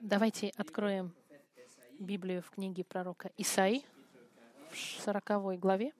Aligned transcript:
Давайте 0.00 0.52
откроем 0.56 1.12
Библию 1.98 2.40
в 2.42 2.50
книге 2.50 2.84
пророка 2.84 3.32
Исаи 3.36 3.82
в 4.70 4.76
40 5.02 5.58
главе. 5.58 5.92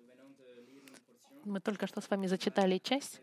Мы 1.44 1.60
только 1.60 1.88
что 1.88 2.00
с 2.00 2.08
вами 2.08 2.28
зачитали 2.28 2.78
часть, 2.78 3.20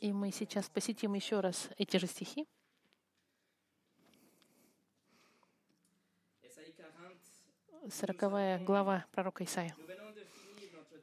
и 0.00 0.12
мы 0.12 0.32
сейчас 0.32 0.70
посетим 0.70 1.12
еще 1.12 1.40
раз 1.40 1.68
эти 1.76 1.98
же 1.98 2.06
стихи. 2.06 2.48
40 7.90 8.64
глава 8.64 9.04
пророка 9.12 9.44
Исаия. 9.44 9.74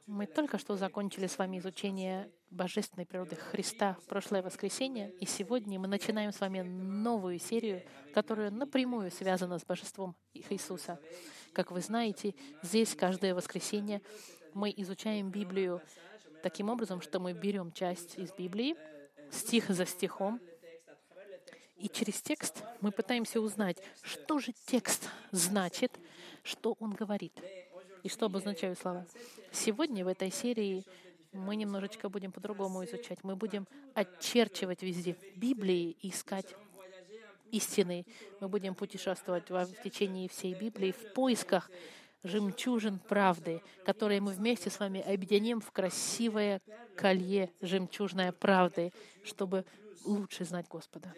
Мы 0.06 0.26
только 0.26 0.56
что 0.56 0.76
закончили 0.76 1.26
с 1.26 1.36
вами 1.36 1.58
изучение 1.58 2.30
божественной 2.50 3.06
природы 3.06 3.34
Христа 3.34 3.96
в 4.02 4.06
прошлое 4.06 4.40
воскресенье, 4.40 5.10
и 5.10 5.26
сегодня 5.26 5.80
мы 5.80 5.88
начинаем 5.88 6.32
с 6.32 6.38
вами 6.38 6.60
новую 6.60 7.40
серию, 7.40 7.82
которая 8.14 8.52
напрямую 8.52 9.10
связана 9.10 9.58
с 9.58 9.64
божеством 9.64 10.14
Иисуса. 10.32 11.00
Как 11.52 11.72
вы 11.72 11.80
знаете, 11.80 12.36
здесь 12.62 12.94
каждое 12.94 13.34
воскресенье 13.34 14.00
мы 14.54 14.72
изучаем 14.76 15.30
Библию 15.30 15.82
таким 16.40 16.68
образом, 16.68 17.00
что 17.00 17.18
мы 17.18 17.32
берем 17.32 17.72
часть 17.72 18.16
из 18.16 18.32
Библии, 18.32 18.76
стих 19.32 19.68
за 19.70 19.86
стихом, 19.86 20.40
и 21.76 21.88
через 21.88 22.22
текст 22.22 22.62
мы 22.80 22.92
пытаемся 22.92 23.40
узнать, 23.40 23.82
что 24.02 24.38
же 24.38 24.52
текст 24.66 25.08
значит, 25.32 25.98
что 26.44 26.76
он 26.78 26.92
говорит 26.92 27.32
и 28.06 28.08
что 28.08 28.26
обозначают 28.26 28.78
слова. 28.78 29.04
Сегодня 29.50 30.04
в 30.04 30.08
этой 30.08 30.30
серии 30.30 30.84
мы 31.32 31.56
немножечко 31.56 32.08
будем 32.08 32.30
по-другому 32.30 32.84
изучать. 32.84 33.18
Мы 33.24 33.34
будем 33.34 33.66
очерчивать 33.94 34.82
везде 34.82 35.14
в 35.14 35.36
Библии, 35.36 35.96
искать 36.02 36.54
истины. 37.50 38.06
Мы 38.38 38.48
будем 38.48 38.76
путешествовать 38.76 39.50
в 39.50 39.82
течение 39.82 40.28
всей 40.28 40.54
Библии 40.54 40.92
в 40.92 41.14
поисках 41.14 41.68
жемчужин 42.22 43.00
правды, 43.00 43.60
которые 43.84 44.20
мы 44.20 44.32
вместе 44.32 44.70
с 44.70 44.78
вами 44.78 45.00
объединим 45.00 45.60
в 45.60 45.72
красивое 45.72 46.62
колье 46.96 47.50
жемчужной 47.60 48.30
правды, 48.30 48.92
чтобы 49.24 49.64
лучше 50.04 50.44
знать 50.44 50.68
Господа. 50.68 51.12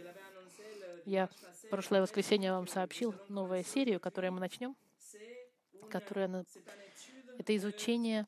Я 1.04 1.28
прошлое 1.68 2.00
воскресенье 2.00 2.52
вам 2.52 2.66
сообщил 2.66 3.14
новую 3.28 3.62
серию, 3.62 4.00
которую 4.00 4.32
мы 4.32 4.40
начнем— 4.40 4.74
которое 5.88 6.44
это 7.38 7.56
изучение 7.56 8.26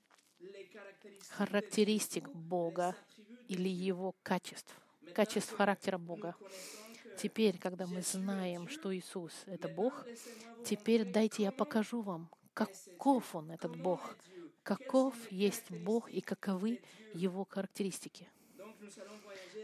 характеристик 1.30 2.28
Бога 2.28 2.96
или 3.48 3.68
Его 3.68 4.14
качеств, 4.22 4.74
качеств 5.14 5.54
характера 5.56 5.98
Бога. 5.98 6.34
Теперь, 7.18 7.58
когда 7.58 7.86
мы 7.86 8.02
знаем, 8.02 8.68
что 8.68 8.96
Иисус— 8.96 9.32
это 9.46 9.68
Бог, 9.68 10.06
теперь 10.64 11.04
дайте 11.04 11.42
я 11.42 11.52
покажу 11.52 12.00
вам, 12.00 12.30
каков 12.54 13.34
Он, 13.34 13.50
этот 13.50 13.76
Бог, 13.76 14.16
каков 14.62 15.14
есть 15.30 15.70
Бог 15.70 16.10
и 16.10 16.20
каковы 16.20 16.80
Его 17.12 17.44
характеристики. 17.44 18.28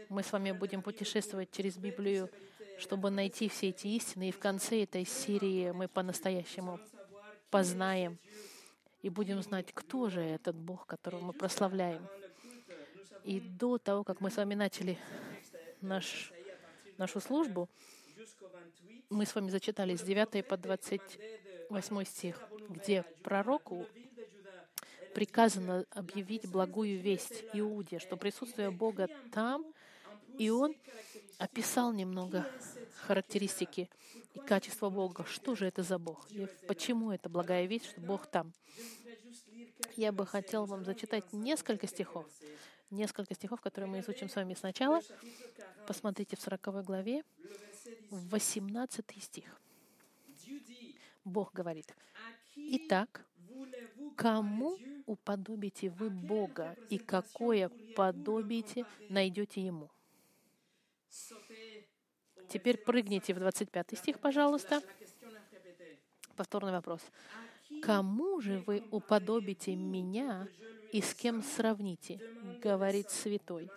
Мы 0.09 0.23
с 0.23 0.31
вами 0.31 0.51
будем 0.51 0.81
путешествовать 0.81 1.51
через 1.51 1.77
Библию, 1.77 2.29
чтобы 2.77 3.09
найти 3.09 3.49
все 3.49 3.69
эти 3.69 3.87
истины, 3.87 4.29
и 4.29 4.31
в 4.31 4.39
конце 4.39 4.83
этой 4.83 5.05
серии 5.05 5.71
мы 5.71 5.87
по-настоящему 5.87 6.79
познаем 7.49 8.17
и 9.01 9.09
будем 9.09 9.41
знать, 9.41 9.67
кто 9.73 10.09
же 10.09 10.21
этот 10.21 10.55
Бог, 10.55 10.85
которого 10.85 11.21
мы 11.21 11.33
прославляем. 11.33 12.05
И 13.23 13.39
до 13.39 13.77
того, 13.77 14.03
как 14.03 14.21
мы 14.21 14.31
с 14.31 14.37
вами 14.37 14.55
начали 14.55 14.97
наш, 15.81 16.31
нашу 16.97 17.19
службу, 17.19 17.69
мы 19.09 19.25
с 19.25 19.35
вами 19.35 19.49
зачитали 19.49 19.95
с 19.95 20.01
9 20.01 20.45
по 20.47 20.57
28 20.57 22.03
стих, 22.05 22.41
где 22.69 23.03
пророку 23.23 23.85
приказано 25.13 25.85
объявить 25.91 26.49
благую 26.49 26.99
весть 26.99 27.43
Иуде, 27.53 27.99
что 27.99 28.17
присутствие 28.17 28.71
Бога 28.71 29.09
там, 29.31 29.65
и 30.37 30.49
он 30.49 30.75
описал 31.39 31.91
немного 31.91 32.45
характеристики 33.07 33.89
и 34.37 34.47
качества 34.47 34.89
Бога. 34.89 35.25
Что 35.25 35.55
же 35.55 35.65
это 35.65 35.83
за 35.83 35.97
Бог? 35.97 36.27
И 36.31 36.47
почему 36.67 37.11
это 37.11 37.29
благая 37.29 37.65
весть, 37.65 37.85
что 37.85 38.01
Бог 38.01 38.27
там? 38.27 38.53
Я 39.95 40.11
бы 40.11 40.25
хотел 40.25 40.65
вам 40.65 40.85
зачитать 40.85 41.33
несколько 41.33 41.87
стихов. 41.87 42.25
Несколько 42.91 43.33
стихов, 43.33 43.61
которые 43.61 43.89
мы 43.89 43.99
изучим 43.99 44.29
с 44.29 44.35
вами 44.35 44.53
сначала. 44.53 45.01
Посмотрите 45.87 46.35
в 46.35 46.41
40 46.41 46.85
главе, 46.85 47.23
18 48.11 49.23
стих. 49.23 49.61
Бог 51.25 51.53
говорит, 51.53 51.93
«Итак, 52.55 53.25
кому 54.15 54.77
уподобите 55.05 55.89
вы 55.89 56.09
Бога, 56.09 56.75
и 56.89 56.97
какое 56.97 57.69
подобие 57.95 58.85
найдете 59.09 59.61
Ему?» 59.61 59.89
Теперь 62.47 62.77
прыгните 62.77 63.33
в 63.33 63.39
25 63.39 63.97
стих, 63.97 64.19
пожалуйста. 64.19 64.81
Повторный 66.35 66.71
вопрос. 66.71 67.01
«Кому 67.81 68.39
же 68.39 68.63
вы 68.65 68.83
уподобите 68.91 69.75
меня 69.75 70.47
и 70.93 71.01
с 71.01 71.13
кем 71.13 71.43
сравните?»— 71.43 72.19
говорит 72.61 73.09
святой. 73.09 73.69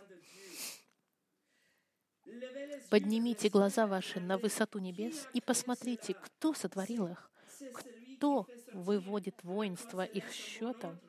Поднимите 2.90 3.48
глаза 3.48 3.86
ваши 3.86 4.20
на 4.20 4.38
высоту 4.38 4.78
небес 4.78 5.26
и 5.32 5.40
посмотрите, 5.40 6.14
кто 6.14 6.54
сотворил 6.54 7.08
их, 7.08 7.30
кто 7.74 8.46
выводит 8.72 9.42
воинство 9.42 10.04
их 10.04 10.30
счетом. 10.32 11.00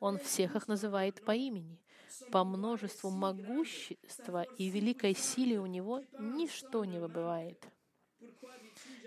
Он 0.00 0.18
всех 0.18 0.56
их 0.56 0.68
называет 0.68 1.22
по 1.24 1.34
имени 1.34 1.81
по 2.30 2.44
множеству 2.44 3.10
могущества 3.10 4.42
и 4.58 4.68
великой 4.68 5.14
силе 5.14 5.60
у 5.60 5.66
него 5.66 6.02
ничто 6.18 6.84
не 6.84 6.98
выбывает. 6.98 7.62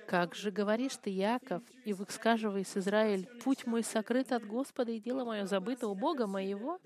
Как 0.08 0.36
же 0.36 0.52
говоришь 0.52 0.98
ты, 0.98 1.10
Яков, 1.10 1.64
и 1.84 1.94
высказываясь 1.94 2.78
Израиль, 2.78 3.28
«Путь 3.44 3.66
мой 3.66 3.84
сокрыт 3.84 4.32
от 4.32 4.46
Господа, 4.46 4.92
и 4.92 5.00
дело 5.00 5.26
мое 5.26 5.46
забыто 5.46 5.88
у 5.88 5.96
Бога 5.96 6.28
моего»? 6.28 6.80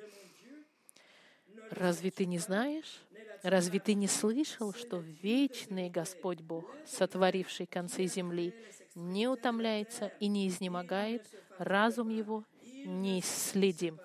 Разве 1.70 2.12
ты 2.12 2.26
не 2.26 2.40
знаешь? 2.40 3.02
Разве 3.44 3.80
ты 3.80 3.94
не 3.94 4.08
слышал, 4.08 4.74
что 4.74 4.98
вечный 4.98 5.90
Господь 5.90 6.42
Бог, 6.42 6.66
сотворивший 6.86 7.68
концы 7.68 8.06
земли, 8.06 8.54
не 8.96 9.28
утомляется 9.28 10.12
и 10.20 10.28
не 10.28 10.48
изнемогает, 10.48 11.28
разум 11.58 12.10
его 12.10 12.44
неисследим? 12.86 14.00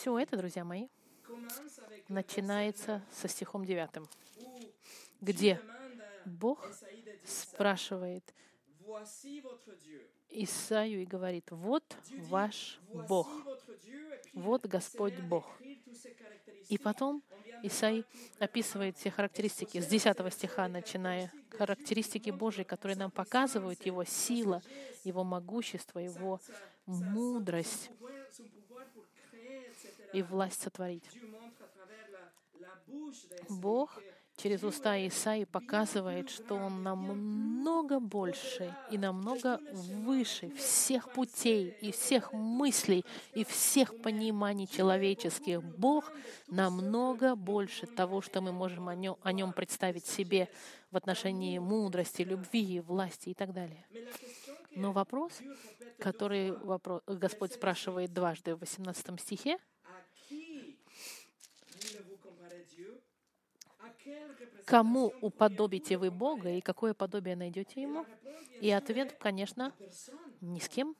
Все 0.00 0.18
это, 0.18 0.34
друзья 0.38 0.64
мои, 0.64 0.88
начинается 2.08 3.04
со 3.12 3.28
стихом 3.28 3.66
9, 3.66 4.08
где 5.20 5.60
Бог 6.24 6.66
спрашивает 7.26 8.24
Исаию 10.30 11.02
и 11.02 11.04
говорит, 11.04 11.50
вот 11.50 11.84
ваш 12.16 12.80
Бог, 12.94 13.28
вот 14.32 14.64
Господь 14.64 15.20
Бог. 15.20 15.44
И 16.70 16.78
потом 16.78 17.22
Исаий 17.62 18.06
описывает 18.38 18.96
все 18.96 19.10
характеристики 19.10 19.82
с 19.82 19.86
10 19.86 20.32
стиха, 20.32 20.66
начиная 20.68 21.30
характеристики 21.50 22.30
Божьи, 22.30 22.62
которые 22.62 22.96
нам 22.96 23.10
показывают 23.10 23.84
Его 23.84 24.04
сила, 24.04 24.62
Его 25.04 25.24
могущество, 25.24 25.98
Его 25.98 26.40
мудрость, 26.86 27.90
и 30.12 30.22
власть 30.22 30.62
сотворить. 30.62 31.08
Бог 33.48 33.98
через 34.36 34.62
уста 34.62 34.96
Исаи 35.06 35.44
показывает, 35.44 36.30
что 36.30 36.54
Он 36.54 36.82
намного 36.82 38.00
больше 38.00 38.74
и 38.90 38.98
намного 38.98 39.60
выше 39.72 40.50
всех 40.50 41.12
путей 41.12 41.74
и 41.80 41.92
всех 41.92 42.32
мыслей 42.32 43.04
и 43.34 43.44
всех 43.44 44.00
пониманий 44.00 44.66
человеческих. 44.66 45.62
Бог 45.62 46.10
намного 46.48 47.34
больше 47.34 47.86
того, 47.86 48.22
что 48.22 48.40
мы 48.40 48.52
можем 48.52 48.88
о 48.88 48.94
нем, 48.94 49.16
о 49.22 49.32
нем 49.32 49.52
представить 49.52 50.06
себе 50.06 50.48
в 50.90 50.96
отношении 50.96 51.58
мудрости, 51.58 52.22
любви, 52.22 52.80
власти 52.80 53.30
и 53.30 53.34
так 53.34 53.52
далее. 53.52 53.86
Но 54.74 54.92
вопрос, 54.92 55.40
который 55.98 56.52
вопрос, 56.52 57.02
Господь 57.06 57.52
спрашивает 57.52 58.12
дважды 58.12 58.54
в 58.54 58.60
18 58.60 59.20
стихе, 59.20 59.58
Кому 64.64 65.12
уподобите 65.20 65.96
вы 65.96 66.10
Бога 66.10 66.50
и 66.50 66.60
какое 66.60 66.94
подобие 66.94 67.36
найдете 67.36 67.82
Ему? 67.82 68.06
И 68.60 68.70
ответ, 68.70 69.16
конечно, 69.18 69.72
ни 70.40 70.58
с 70.58 70.68
кем, 70.68 70.94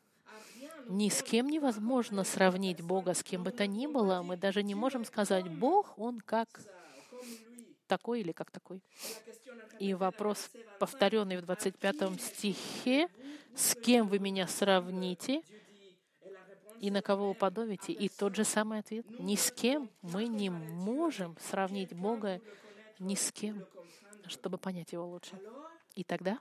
Ни 0.88 1.08
с 1.08 1.22
кем 1.22 1.48
невозможно 1.48 2.24
сравнить 2.24 2.80
Бога 2.80 3.14
с 3.14 3.22
кем 3.22 3.42
бы 3.42 3.52
то 3.52 3.66
ни 3.66 3.86
было. 3.86 4.22
Мы 4.22 4.36
даже 4.36 4.62
не 4.62 4.74
можем 4.74 5.04
сказать, 5.04 5.48
Бог, 5.48 5.98
Он 5.98 6.20
как 6.20 6.48
такой 7.86 8.20
или 8.20 8.32
как 8.32 8.50
такой. 8.50 8.82
И 9.78 9.94
вопрос, 9.94 10.50
повторенный 10.78 11.36
в 11.36 11.42
25 11.42 12.20
стихе, 12.20 13.08
с 13.54 13.74
кем 13.74 14.08
вы 14.08 14.18
меня 14.18 14.46
сравните 14.46 15.42
и 16.80 16.90
на 16.90 17.02
кого 17.02 17.30
уподобите? 17.30 17.92
И 17.92 18.08
тот 18.08 18.34
же 18.36 18.44
самый 18.44 18.78
ответ. 18.78 19.04
Ни 19.18 19.36
с 19.36 19.52
кем 19.52 19.90
мы 20.02 20.26
не 20.26 20.50
можем 20.50 21.36
сравнить 21.50 21.92
Бога 21.92 22.40
ни 23.00 23.17
с 23.17 23.32
кем, 23.32 23.67
чтобы 24.26 24.58
понять 24.58 24.93
Его 24.93 25.08
лучше. 25.08 25.41
И 25.94 26.05
тогда, 26.05 26.38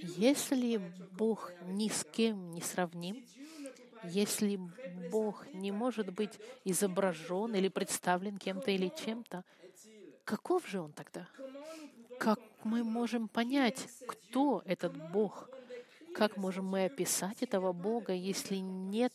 если 0.00 0.78
Бог 1.12 1.52
ни 1.62 1.88
с 1.88 2.04
кем 2.04 2.50
не 2.50 2.60
сравним, 2.60 3.24
если 4.02 4.58
Бог 5.10 5.46
не 5.54 5.72
может 5.72 6.12
быть 6.12 6.38
изображен 6.64 7.54
или 7.54 7.68
представлен 7.68 8.38
кем-то 8.38 8.70
или 8.70 8.88
чем-то, 8.88 9.44
каков 10.24 10.66
же 10.66 10.80
Он 10.80 10.92
тогда? 10.92 11.28
Как 12.18 12.40
мы 12.64 12.84
можем 12.84 13.28
понять, 13.28 13.88
кто 14.06 14.62
этот 14.64 14.96
Бог? 15.10 15.48
Как 16.14 16.36
можем 16.36 16.66
мы 16.66 16.84
описать 16.84 17.42
этого 17.42 17.72
Бога, 17.72 18.12
если 18.12 18.56
нет 18.56 19.12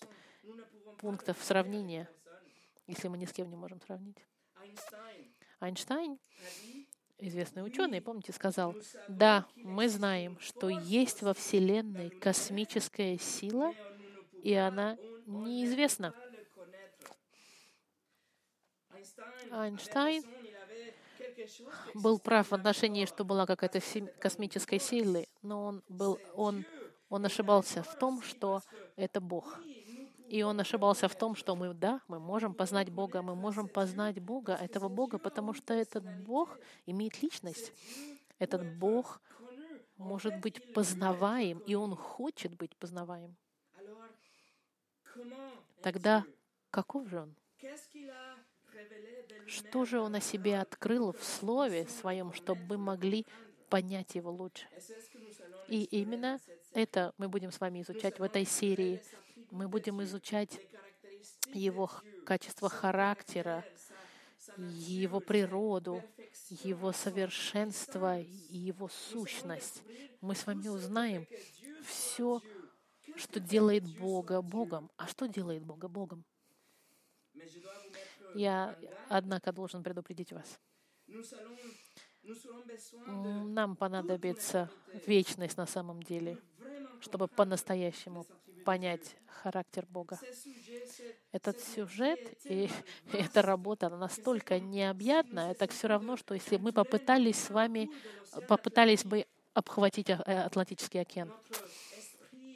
пунктов 0.98 1.38
сравнения, 1.42 2.10
если 2.88 3.08
мы 3.08 3.18
ни 3.18 3.26
с 3.26 3.32
кем 3.32 3.50
не 3.50 3.56
можем 3.56 3.80
сравнить? 3.82 4.18
Айнштайн, 5.60 6.18
известный 7.18 7.66
ученый, 7.66 8.02
помните, 8.02 8.32
сказал, 8.32 8.76
да, 9.10 9.46
мы 9.56 9.90
знаем, 9.90 10.40
что 10.40 10.70
есть 10.70 11.22
во 11.22 11.34
Вселенной 11.34 12.10
космическая 12.10 13.18
сила, 13.18 13.74
и 14.42 14.54
она 14.54 14.98
неизвестна. 15.26 16.14
Айнштайн 19.52 20.24
был 21.94 22.20
прав 22.20 22.52
в 22.52 22.54
отношении, 22.54 23.06
что 23.06 23.26
была 23.26 23.46
какая-то 23.46 23.82
космическая 24.20 24.80
сила, 24.80 25.26
но 25.42 25.66
он, 25.66 25.84
был, 25.90 26.20
он, 26.36 26.66
он 27.10 27.26
ошибался 27.26 27.84
в 27.84 27.98
том, 27.98 28.22
что 28.22 28.62
это 28.96 29.20
Бог. 29.20 29.60
И 30.30 30.44
он 30.44 30.60
ошибался 30.60 31.08
в 31.08 31.16
том, 31.16 31.36
что 31.36 31.56
мы, 31.56 31.74
да, 31.74 32.02
мы 32.08 32.20
можем 32.20 32.54
познать 32.54 32.90
Бога, 32.92 33.22
мы 33.22 33.36
можем 33.36 33.68
познать 33.68 34.20
Бога, 34.20 34.54
этого 34.54 34.88
Бога, 34.88 35.18
потому 35.18 35.54
что 35.54 35.74
этот 35.74 36.04
Бог 36.24 36.60
имеет 36.86 37.22
личность. 37.24 37.74
Этот 38.38 38.78
Бог 38.78 39.22
может 39.98 40.40
быть 40.40 40.74
познаваем, 40.74 41.60
и 41.60 41.74
Он 41.74 41.96
хочет 41.96 42.56
быть 42.56 42.76
познаваем. 42.78 43.36
Тогда 45.82 46.24
каков 46.70 47.08
же 47.10 47.22
Он? 47.22 47.36
Что 49.48 49.86
же 49.86 50.00
Он 50.00 50.16
о 50.16 50.22
себе 50.22 50.60
открыл 50.60 51.12
в 51.12 51.24
Слове 51.24 51.88
Своем, 51.88 52.34
чтобы 52.34 52.62
мы 52.68 52.78
могли 52.78 53.26
понять 53.70 54.14
Его 54.14 54.32
лучше? 54.32 54.68
И 55.68 55.84
именно 55.86 56.40
это 56.74 57.14
мы 57.18 57.30
будем 57.30 57.52
с 57.52 57.60
вами 57.60 57.82
изучать 57.82 58.20
в 58.20 58.24
этой 58.24 58.46
серии. 58.46 59.02
Мы 59.52 59.68
будем 59.68 60.02
изучать 60.04 60.60
Его 61.54 61.90
качество 62.26 62.70
характера, 62.70 63.66
Его 64.58 65.20
природу, 65.20 66.04
Его 66.64 66.92
совершенство 66.92 68.20
и 68.20 68.58
Его 68.58 68.90
сущность. 68.90 69.84
Мы 70.22 70.36
с 70.36 70.46
вами 70.46 70.68
узнаем 70.68 71.28
все, 71.86 72.42
что 73.16 73.40
делает 73.40 73.84
Бога 73.98 74.42
Богом. 74.42 74.90
А 74.98 75.08
что 75.08 75.28
делает 75.28 75.64
Бога 75.64 75.88
Богом? 75.88 76.24
Я, 78.36 78.78
однако, 79.10 79.52
должен 79.52 79.84
предупредить 79.84 80.32
вас. 80.32 80.60
Нам 83.08 83.76
понадобится 83.76 84.70
вечность 85.08 85.58
на 85.58 85.66
самом 85.66 86.04
деле, 86.04 86.38
чтобы 87.02 87.28
по-настоящему 87.28 88.26
понять 88.60 89.16
характер 89.42 89.86
Бога. 89.90 90.20
Этот 91.32 91.60
сюжет 91.62 92.20
и 92.46 92.70
эта 93.14 93.42
работа 93.42 93.88
она 93.88 93.98
настолько 93.98 94.60
необъятна, 94.60 95.52
это 95.52 95.68
все 95.68 95.88
равно, 95.88 96.18
что 96.18 96.34
если 96.34 96.58
мы 96.58 96.72
попытались 96.72 97.38
с 97.38 97.50
вами, 97.50 97.90
попытались 98.48 99.06
бы 99.06 99.26
обхватить 99.54 100.10
э, 100.10 100.16
Атлантический 100.16 101.02
океан. 101.02 101.32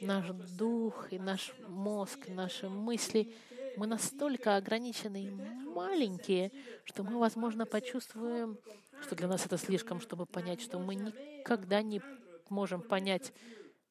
Наш 0.02 0.28
дух 0.58 1.12
и 1.12 1.20
наш 1.20 1.54
мозг, 1.68 2.28
наши 2.28 2.68
мысли 2.70 3.34
мы 3.78 3.88
настолько 3.88 4.58
ограничены 4.58 5.26
и 5.26 5.30
маленькие, 5.30 6.52
что 6.84 7.04
мы, 7.04 7.18
возможно, 7.18 7.66
почувствуем, 7.66 8.58
что 9.02 9.16
для 9.16 9.28
нас 9.28 9.46
это 9.46 9.58
слишком, 9.58 10.00
чтобы 10.00 10.26
понять, 10.26 10.62
что 10.62 10.80
мы 10.80 10.96
никогда 10.96 11.82
не 11.82 12.02
можем 12.50 12.82
понять 12.82 13.34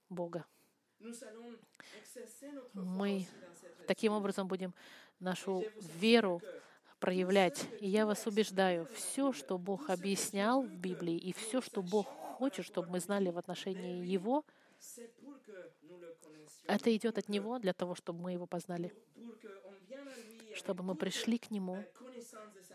Бога. 0.08 0.44
Мы 2.74 3.26
таким 3.86 4.12
образом 4.12 4.48
будем 4.48 4.74
нашу 5.20 5.64
веру 6.00 6.40
проявлять. 7.00 7.66
И 7.80 7.88
я 7.88 8.06
вас 8.06 8.26
убеждаю, 8.26 8.86
все, 8.94 9.32
что 9.32 9.58
Бог 9.58 9.90
объяснял 9.90 10.62
в 10.62 10.76
Библии, 10.76 11.16
и 11.16 11.32
все, 11.32 11.60
что 11.60 11.82
Бог 11.82 12.06
хочет, 12.06 12.64
чтобы 12.64 12.90
мы 12.90 13.00
знали 13.00 13.30
в 13.30 13.38
отношении 13.38 14.06
Его, 14.06 14.44
это 16.66 16.94
идет 16.96 17.18
от 17.18 17.28
Него 17.28 17.58
для 17.58 17.72
того, 17.72 17.94
чтобы 17.94 18.20
мы 18.22 18.32
Его 18.32 18.46
познали. 18.46 18.94
Чтобы 20.54 20.84
мы 20.84 20.94
пришли 20.94 21.38
к 21.38 21.50
Нему 21.50 21.84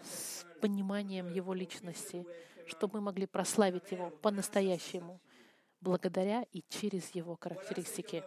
с 0.03 0.45
пониманием 0.61 1.31
Его 1.31 1.53
личности, 1.53 2.25
чтобы 2.65 2.95
мы 2.95 3.05
могли 3.05 3.27
прославить 3.27 3.91
Его 3.91 4.09
по-настоящему, 4.09 5.21
благодаря 5.81 6.43
и 6.51 6.63
через 6.69 7.09
Его 7.11 7.37
характеристики. 7.39 8.23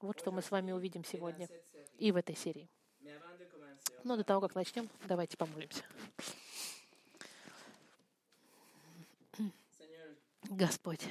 Вот 0.00 0.18
что 0.18 0.32
мы 0.32 0.42
с 0.42 0.50
вами 0.50 0.72
увидим 0.72 1.04
сегодня 1.04 1.48
и 1.98 2.12
в 2.12 2.16
этой 2.16 2.36
серии. 2.36 2.68
Но 4.02 4.16
до 4.16 4.24
того, 4.24 4.40
как 4.40 4.54
начнем, 4.54 4.88
давайте 5.06 5.36
помолимся. 5.36 5.82
Господь, 10.50 11.08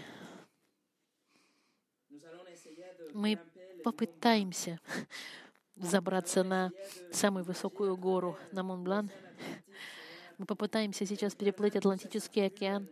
мы 3.13 3.39
попытаемся 3.83 4.79
забраться 5.75 6.43
на 6.43 6.71
самую 7.11 7.43
высокую 7.43 7.97
гору, 7.97 8.37
на 8.51 8.63
Монблан. 8.63 9.09
Мы 10.37 10.45
попытаемся 10.45 11.05
сейчас 11.05 11.35
переплыть 11.35 11.75
Атлантический 11.75 12.45
океан, 12.45 12.87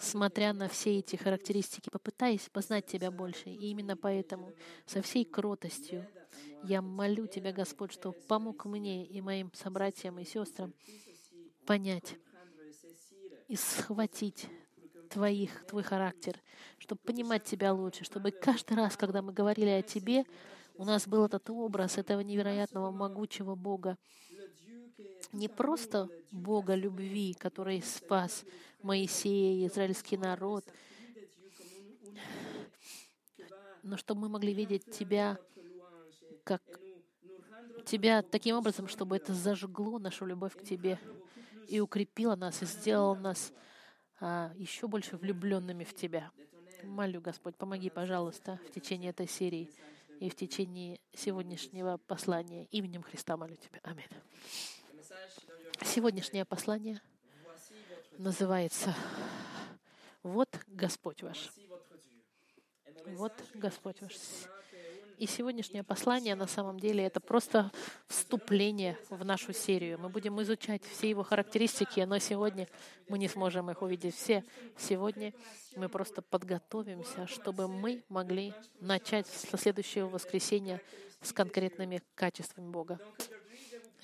смотря 0.00 0.52
на 0.52 0.68
все 0.68 0.98
эти 0.98 1.16
характеристики, 1.16 1.90
попытаясь 1.90 2.48
познать 2.48 2.86
Тебя 2.86 3.10
больше. 3.10 3.50
И 3.50 3.70
именно 3.70 3.96
поэтому 3.96 4.52
со 4.86 5.02
всей 5.02 5.24
кротостью 5.24 6.06
я 6.64 6.82
молю 6.82 7.26
Тебя, 7.26 7.52
Господь, 7.52 7.92
что 7.92 8.12
помог 8.12 8.64
мне 8.64 9.04
и 9.06 9.20
моим 9.20 9.52
собратьям 9.54 10.18
и 10.18 10.24
сестрам 10.24 10.72
понять 11.66 12.16
и 13.48 13.56
схватить 13.56 14.48
твоих, 15.10 15.66
твой 15.66 15.82
характер, 15.82 16.40
чтобы 16.78 17.00
понимать 17.00 17.44
Тебя 17.44 17.72
лучше, 17.72 18.04
чтобы 18.04 18.30
каждый 18.30 18.76
раз, 18.76 18.96
когда 18.96 19.22
мы 19.22 19.32
говорили 19.32 19.70
о 19.70 19.82
Тебе, 19.82 20.24
у 20.76 20.84
нас 20.84 21.06
был 21.06 21.24
этот 21.24 21.50
образ 21.50 21.98
этого 21.98 22.20
невероятного 22.20 22.90
могучего 22.90 23.54
Бога. 23.54 23.98
Не 25.32 25.48
просто 25.48 26.08
Бога 26.30 26.74
любви, 26.74 27.34
который 27.34 27.82
спас 27.82 28.44
Моисея, 28.82 29.66
израильский 29.68 30.16
народ, 30.16 30.64
но 33.82 33.96
чтобы 33.96 34.22
мы 34.22 34.28
могли 34.28 34.52
видеть 34.52 34.90
Тебя 34.90 35.38
как 36.44 36.62
Тебя 37.84 38.22
таким 38.22 38.56
образом, 38.56 38.88
чтобы 38.88 39.16
это 39.16 39.32
зажгло 39.34 39.98
нашу 39.98 40.26
любовь 40.26 40.56
к 40.56 40.62
Тебе 40.62 40.98
и 41.68 41.80
укрепило 41.80 42.36
нас, 42.36 42.62
и 42.62 42.66
сделало 42.66 43.14
нас 43.14 43.52
а, 44.20 44.52
еще 44.56 44.86
больше 44.86 45.16
влюбленными 45.16 45.84
в 45.84 45.94
Тебя. 45.94 46.30
Молю, 46.82 47.20
Господь, 47.20 47.56
помоги, 47.56 47.90
пожалуйста, 47.90 48.58
в 48.68 48.70
течение 48.72 49.10
этой 49.10 49.28
серии 49.28 49.70
и 50.18 50.28
в 50.28 50.34
течение 50.34 51.00
сегодняшнего 51.14 51.96
послания. 52.06 52.66
Именем 52.70 53.02
Христа 53.02 53.36
молю 53.36 53.56
Тебя. 53.56 53.80
Аминь. 53.82 54.06
Сегодняшнее 55.84 56.44
послание 56.44 57.00
называется 58.18 58.94
«Вот 60.22 60.48
Господь 60.68 61.22
ваш». 61.22 61.50
Вот 63.06 63.32
Господь 63.54 64.00
ваш. 64.00 64.12
И 65.16 65.26
сегодняшнее 65.26 65.82
послание 65.82 66.34
на 66.34 66.46
самом 66.46 66.78
деле 66.78 67.04
это 67.04 67.20
просто 67.20 67.72
вступление 68.08 68.98
в 69.08 69.24
нашу 69.24 69.52
серию. 69.52 69.98
Мы 69.98 70.08
будем 70.08 70.40
изучать 70.42 70.82
все 70.84 71.10
его 71.10 71.22
характеристики, 71.22 72.00
но 72.00 72.18
сегодня 72.18 72.68
мы 73.08 73.18
не 73.18 73.28
сможем 73.28 73.70
их 73.70 73.82
увидеть 73.82 74.14
все. 74.14 74.44
Сегодня 74.78 75.32
мы 75.76 75.88
просто 75.88 76.22
подготовимся, 76.22 77.26
чтобы 77.26 77.68
мы 77.68 78.02
могли 78.08 78.54
начать 78.80 79.26
со 79.26 79.58
следующего 79.58 80.08
воскресенья 80.08 80.80
с 81.20 81.32
конкретными 81.32 82.02
качествами 82.14 82.70
Бога. 82.70 82.98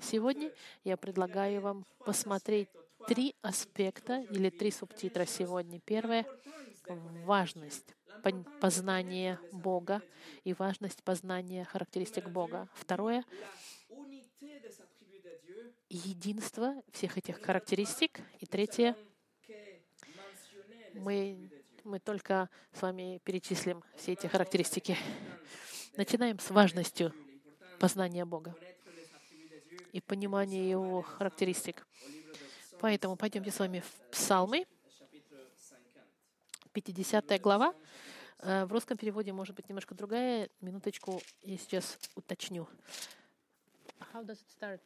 Сегодня 0.00 0.52
я 0.84 0.96
предлагаю 0.96 1.60
вам 1.60 1.84
посмотреть 2.04 2.68
три 3.06 3.34
аспекта 3.42 4.22
или 4.30 4.50
три 4.50 4.70
субтитра 4.70 5.26
сегодня. 5.26 5.80
Первое— 5.80 6.26
важность 7.24 7.94
познания 8.60 9.40
Бога 9.52 10.02
и 10.44 10.54
важность 10.54 11.02
познания 11.02 11.64
характеристик 11.64 12.28
Бога. 12.28 12.68
Второе— 12.74 13.24
единство 15.88 16.82
всех 16.92 17.18
этих 17.18 17.40
характеристик. 17.40 18.20
И 18.40 18.46
третье— 18.46 18.96
мы, 20.94 21.50
мы 21.84 22.00
только 22.00 22.48
с 22.72 22.82
вами 22.82 23.20
перечислим 23.24 23.82
все 23.96 24.12
эти 24.12 24.26
характеристики. 24.26 24.96
Начинаем 25.96 26.38
с 26.38 26.50
важностью 26.50 27.12
познания 27.78 28.24
Бога 28.24 28.54
и 29.96 30.00
понимания 30.02 30.68
Его 30.68 31.00
характеристик. 31.00 31.86
Поэтому 32.80 33.16
пойдемте 33.16 33.50
с 33.50 33.58
вами 33.58 33.80
в 33.80 34.10
Псалмы, 34.10 34.66
50 36.72 37.40
глава. 37.40 37.74
Э, 38.40 38.66
в 38.66 38.72
русском 38.72 38.98
переводе 38.98 39.32
может 39.32 39.56
быть 39.56 39.70
немножко 39.70 39.94
другая. 39.94 40.50
Минуточку, 40.60 41.22
я 41.42 41.56
сейчас 41.56 41.98
уточню. 42.14 42.68
How 44.12 44.22
does 44.22 44.36
it 44.36 44.48
start? 44.60 44.80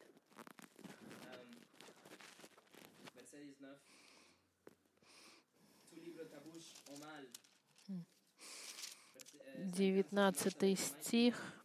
Девятнадцатый 9.57 10.77
стих. 10.77 11.60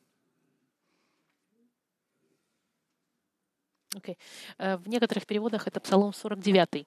Okay. 3.95 4.17
Э, 4.57 4.75
в 4.75 4.89
некоторых 4.89 5.25
переводах 5.25 5.67
это 5.67 5.79
Псалом 5.79 6.11
49. 6.13 6.85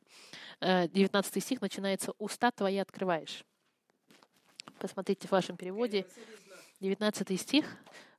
19 0.60 1.36
э, 1.36 1.40
стих 1.40 1.60
начинается 1.62 2.12
«Уста 2.18 2.50
твои 2.50 2.76
открываешь». 2.76 3.44
Посмотрите 4.78 5.26
в 5.26 5.32
вашем 5.32 5.56
переводе, 5.56 6.06
19 6.80 7.40
стих. 7.40 7.64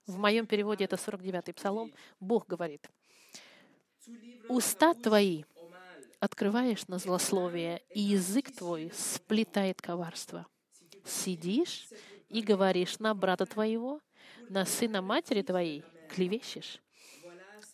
В 0.08 0.18
моем 0.18 0.48
переводе 0.48 0.86
это 0.86 0.96
49-й 0.96 1.54
псалом. 1.54 1.94
Бог 2.20 2.48
говорит, 2.48 2.90
«Уста 4.48 4.96
твои 4.96 5.44
открываешь 6.20 6.88
на 6.88 6.98
злословие, 6.98 7.84
и 7.94 8.02
язык 8.02 8.52
твой 8.52 8.92
сплетает 8.94 9.82
коварство. 9.82 10.48
Сидишь 11.06 11.88
и 12.28 12.42
говоришь 12.42 12.98
на 12.98 13.14
брата 13.14 13.46
твоего, 13.46 14.02
на 14.50 14.66
сына 14.66 15.04
матери 15.04 15.44
твоей 15.44 15.84
клевещешь. 16.10 16.82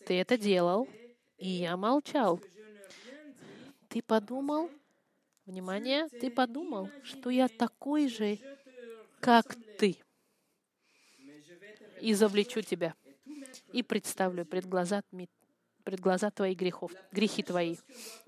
Ты 0.06 0.20
это 0.20 0.36
делал, 0.36 0.88
и 1.38 1.48
я 1.48 1.76
молчал. 1.76 2.40
Ты 3.88 4.02
подумал, 4.02 4.70
внимание, 5.46 6.08
ты 6.08 6.30
подумал, 6.30 6.90
что 7.02 7.30
я 7.30 7.48
такой 7.48 8.08
же, 8.08 8.38
как 9.20 9.56
ты. 9.78 9.96
И 12.00 12.12
завлечу 12.14 12.60
тебя, 12.62 12.94
и 13.72 13.82
представлю 13.82 14.44
пред 14.44 14.66
глаза, 14.66 15.02
пред 15.84 16.00
глаза 16.00 16.30
твои 16.30 16.54
грехов, 16.54 16.92
грехи 17.10 17.42
твои. 17.42 17.76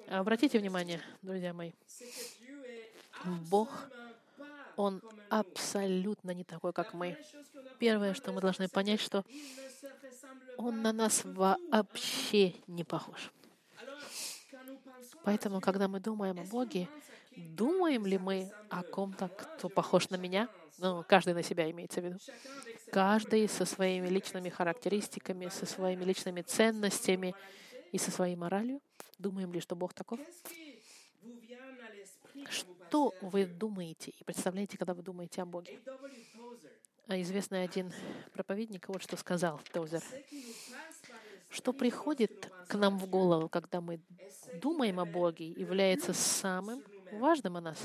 Обратите 0.07 0.59
внимание, 0.59 1.03
друзья 1.21 1.53
мои, 1.53 1.73
Бог, 3.51 3.91
Он 4.79 5.03
абсолютно 5.29 6.31
не 6.31 6.45
такой, 6.45 6.73
как 6.73 6.95
мы. 6.95 7.19
Первое, 7.81 8.15
что 8.15 8.33
мы 8.33 8.41
должны 8.41 8.69
понять, 8.69 9.01
что 9.01 9.25
Он 10.57 10.83
на 10.83 10.93
нас 10.93 11.23
вообще 11.25 12.55
не 12.69 12.85
похож. 12.85 13.33
Поэтому, 15.25 15.61
когда 15.61 15.89
мы 15.89 15.99
думаем 15.99 16.39
о 16.39 16.45
Боге, 16.45 16.89
думаем 17.37 18.07
ли 18.07 18.19
мы 18.19 18.53
о 18.71 18.85
ком-то, 18.85 19.29
кто 19.29 19.69
похож 19.69 20.11
на 20.11 20.17
меня? 20.17 20.49
Ну, 20.79 21.05
каждый 21.09 21.35
на 21.35 21.43
себя 21.43 21.69
имеется 21.73 22.01
в 22.01 22.05
виду. 22.05 22.19
Каждый 22.93 23.49
со 23.49 23.65
своими 23.65 24.07
личными 24.07 24.49
характеристиками, 24.49 25.49
со 25.49 25.67
своими 25.67 26.05
личными 26.05 26.43
ценностями 26.43 27.35
и 27.91 27.99
со 27.99 28.13
своей 28.13 28.37
моралью. 28.37 28.81
Думаем 29.19 29.53
ли, 29.53 29.59
что 29.59 29.75
Бог 29.75 29.93
таков? 29.93 30.21
Что 32.89 33.15
вы 33.21 33.45
думаете 33.45 34.13
и 34.19 34.25
представляете, 34.25 34.79
когда 34.79 34.95
вы 34.95 35.03
думаете 35.03 35.43
о 35.43 35.45
Боге? 35.45 35.79
А 37.07 37.21
известный 37.21 37.63
один 37.63 37.93
проповедник 38.33 38.89
вот 38.89 39.03
что 39.03 39.15
сказал, 39.19 39.61
Тозер. 39.73 40.03
Что 41.51 41.75
приходит 41.75 42.51
к 42.67 42.75
нам 42.77 42.99
в 42.99 43.07
голову, 43.07 43.51
когда 43.51 43.83
мы 43.83 44.01
думаем 44.55 45.01
о 45.01 45.05
Боге, 45.05 45.49
является 45.49 46.15
самым 46.15 46.83
важным 47.13 47.59
о 47.59 47.61
нас 47.61 47.79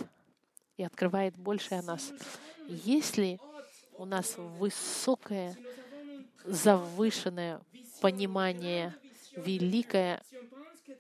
и 0.78 0.84
открывает 0.84 1.36
больше 1.36 1.76
о 1.76 1.82
нас. 1.82 2.14
Если 2.70 3.42
у 3.98 4.06
нас 4.06 4.36
высокое, 4.38 5.58
завышенное 6.46 7.60
понимание, 8.00 8.96
великое, 9.36 10.24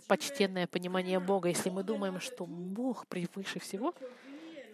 почтенное 0.07 0.67
понимание 0.67 1.19
Бога, 1.19 1.49
если 1.49 1.69
мы 1.69 1.83
думаем, 1.83 2.19
что 2.19 2.45
Бог 2.45 3.07
превыше 3.07 3.59
всего, 3.59 3.93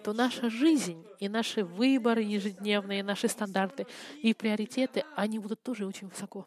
то 0.03 0.13
наша 0.13 0.49
жизнь 0.49 1.05
и 1.19 1.27
наши 1.27 1.63
выборы 1.63 2.21
ежедневные, 2.21 3.03
наши 3.03 3.27
стандарты 3.27 3.85
и 4.21 4.33
приоритеты, 4.33 5.03
они 5.15 5.39
будут 5.39 5.61
тоже 5.61 5.85
очень 5.85 6.07
высоко. 6.07 6.45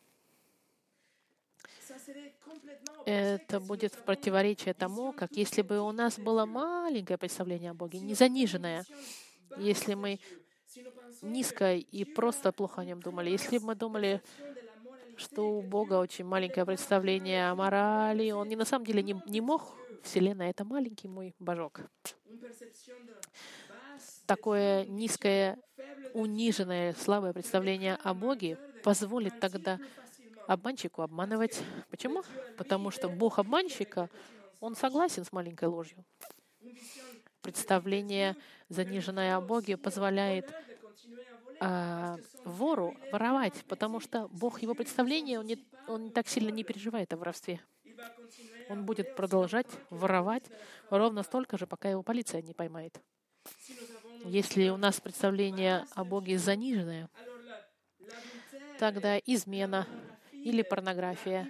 Это 3.05 3.61
будет 3.61 3.95
в 3.95 4.03
противоречие 4.05 4.75
тому, 4.75 5.13
как 5.13 5.33
если 5.33 5.63
бы 5.63 5.81
у 5.81 5.93
нас 5.93 6.19
было 6.19 6.47
маленькое 6.47 7.19
представление 7.19 7.73
о 7.73 7.75
Боге, 7.75 8.01
не 8.01 8.15
заниженное, 8.15 8.85
если 9.59 9.95
мы 9.95 10.21
низко 11.21 11.75
и 11.75 12.05
просто 12.05 12.53
плохо 12.53 12.81
о 12.81 12.85
нем 12.85 13.01
думали. 13.01 13.31
Если 13.31 13.59
бы 13.59 13.67
мы 13.67 13.75
думали, 13.75 14.23
что 15.17 15.51
у 15.51 15.63
Бога 15.63 15.95
очень 15.95 16.25
маленькое 16.25 16.67
представление 16.67 17.51
о 17.51 17.55
морали, 17.55 18.31
он 18.31 18.49
не 18.49 18.57
на 18.57 18.65
самом 18.65 18.87
деле 18.87 19.03
не, 19.03 19.21
не 19.27 19.41
мог, 19.41 19.75
Вселенная— 20.03 20.51
это 20.51 20.65
маленький 20.65 21.09
мой 21.09 21.35
божок. 21.39 21.81
Такое 24.27 24.85
низкое, 24.87 25.59
униженное, 26.13 26.95
слабое 26.95 27.33
представление 27.33 27.97
о 28.03 28.15
Боге 28.15 28.59
позволит 28.83 29.39
тогда 29.41 29.79
обманщику 30.47 31.03
обманывать. 31.03 31.63
Почему? 31.91 32.23
Потому 32.57 32.91
что 32.91 33.09
Бог 33.09 33.39
обманщика, 33.39 34.09
он 34.61 34.75
согласен 34.75 35.25
с 35.25 35.33
маленькой 35.33 35.69
ложью. 35.69 36.05
Представление, 37.43 38.37
заниженное 38.69 39.37
о 39.37 39.41
Боге, 39.41 39.77
позволяет 39.77 40.53
э, 41.63 42.17
вору 42.45 42.97
воровать, 43.11 43.65
потому 43.69 44.01
что 44.01 44.29
Бог 44.29 44.63
его 44.63 44.75
представление, 44.75 45.39
он, 45.39 45.47
не, 45.47 45.59
он 45.87 46.11
так 46.11 46.29
сильно 46.29 46.51
не 46.51 46.65
переживает 46.65 47.13
о 47.13 47.17
воровстве. 47.17 47.61
Он 48.69 48.85
будет 48.85 49.15
продолжать 49.17 49.67
воровать 49.91 50.45
ровно 50.91 51.23
столько 51.23 51.59
же, 51.59 51.67
пока 51.67 51.91
его 51.91 52.03
полиция 52.03 52.43
не 52.43 52.55
поймает. 52.55 53.01
Если 54.25 54.69
у 54.69 54.77
нас 54.77 55.01
представление 55.01 55.87
о 55.95 56.05
Боге 56.05 56.39
заниженное, 56.39 57.09
тогда 58.79 59.19
измена, 59.19 59.87
или 60.33 60.63
порнография, 60.63 61.49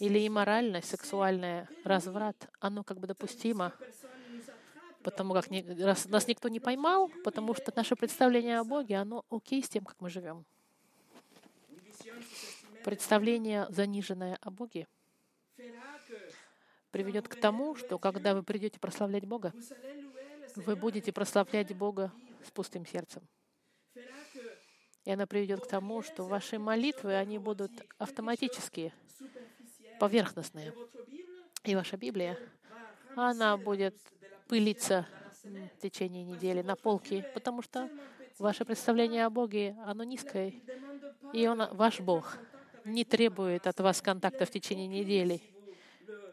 или 0.00 0.26
имморальное, 0.26 0.82
сексуальное, 0.82 1.68
разврат, 1.84 2.48
оно 2.60 2.82
как 2.82 2.98
бы 2.98 3.06
допустимо, 3.06 3.72
потому 5.04 5.34
как 5.34 5.46
раз 5.78 6.06
нас 6.06 6.26
никто 6.26 6.48
не 6.48 6.58
поймал, 6.58 7.10
потому 7.22 7.54
что 7.54 7.72
наше 7.76 7.94
представление 7.94 8.58
о 8.58 8.64
Боге, 8.64 8.96
оно 8.96 9.24
окей 9.30 9.62
с 9.62 9.68
тем, 9.68 9.84
как 9.84 10.00
мы 10.00 10.10
живем. 10.10 10.44
Представление, 12.84 13.66
заниженное 13.68 14.38
о 14.40 14.50
Боге, 14.50 14.88
приведет 16.90 17.28
к 17.28 17.36
тому, 17.36 17.76
что 17.76 17.98
когда 17.98 18.34
вы 18.34 18.42
придете 18.42 18.80
прославлять 18.80 19.26
Бога, 19.26 19.52
вы 20.56 20.74
будете 20.74 21.12
прославлять 21.12 21.74
Бога 21.76 22.10
с 22.44 22.50
пустым 22.50 22.86
сердцем. 22.86 23.22
И 25.04 25.10
она 25.10 25.26
приведет 25.26 25.60
к 25.60 25.68
тому, 25.68 26.02
что 26.02 26.24
ваши 26.24 26.58
молитвы, 26.58 27.14
они 27.14 27.38
будут 27.38 27.72
автоматически 27.98 28.92
поверхностные. 30.00 30.72
И 31.64 31.74
ваша 31.74 31.96
Библия, 31.98 32.38
она 33.16 33.56
будет 33.56 33.96
пылиться 34.54 35.04
в 35.42 35.82
течение 35.82 36.22
недели 36.22 36.62
на 36.62 36.76
полке, 36.76 37.28
потому 37.34 37.60
что 37.60 37.90
ваше 38.38 38.64
представление 38.64 39.26
о 39.26 39.30
Боге, 39.30 39.76
оно 39.84 40.04
низкое 40.04 40.52
И 41.32 41.44
он, 41.48 41.66
ваш 41.72 41.98
Бог 41.98 42.38
не 42.84 43.04
требует 43.04 43.66
от 43.66 43.80
вас 43.80 44.00
контакта 44.00 44.46
в 44.46 44.50
течение 44.50 44.86
недели. 44.86 45.42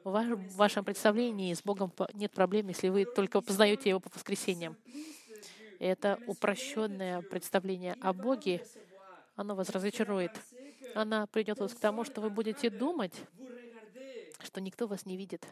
В 0.03 0.55
вашем 0.55 0.85
представлении 0.85 1.51
с 1.51 1.63
Богом 1.63 1.91
нет 2.13 2.31
проблем, 2.31 2.67
если 2.67 2.89
вы 2.89 3.05
только 3.05 3.41
познаете 3.41 3.89
Его 3.89 3.99
по 3.99 4.11
воскресеньям. 4.13 4.77
это 5.79 6.19
упрощенное 6.27 7.23
представление 7.23 7.97
о 8.01 8.13
Боге, 8.13 8.63
оно 9.35 9.55
вас 9.55 9.71
разочарует. 9.71 10.39
Она 10.93 11.25
придет 11.25 11.57
вас 11.57 11.73
к 11.73 11.79
тому, 11.79 12.03
что 12.03 12.21
вы 12.21 12.29
будете 12.29 12.69
думать, 12.69 13.15
что 14.43 14.61
никто 14.61 14.85
вас 14.85 15.07
не 15.07 15.17
видит, 15.17 15.47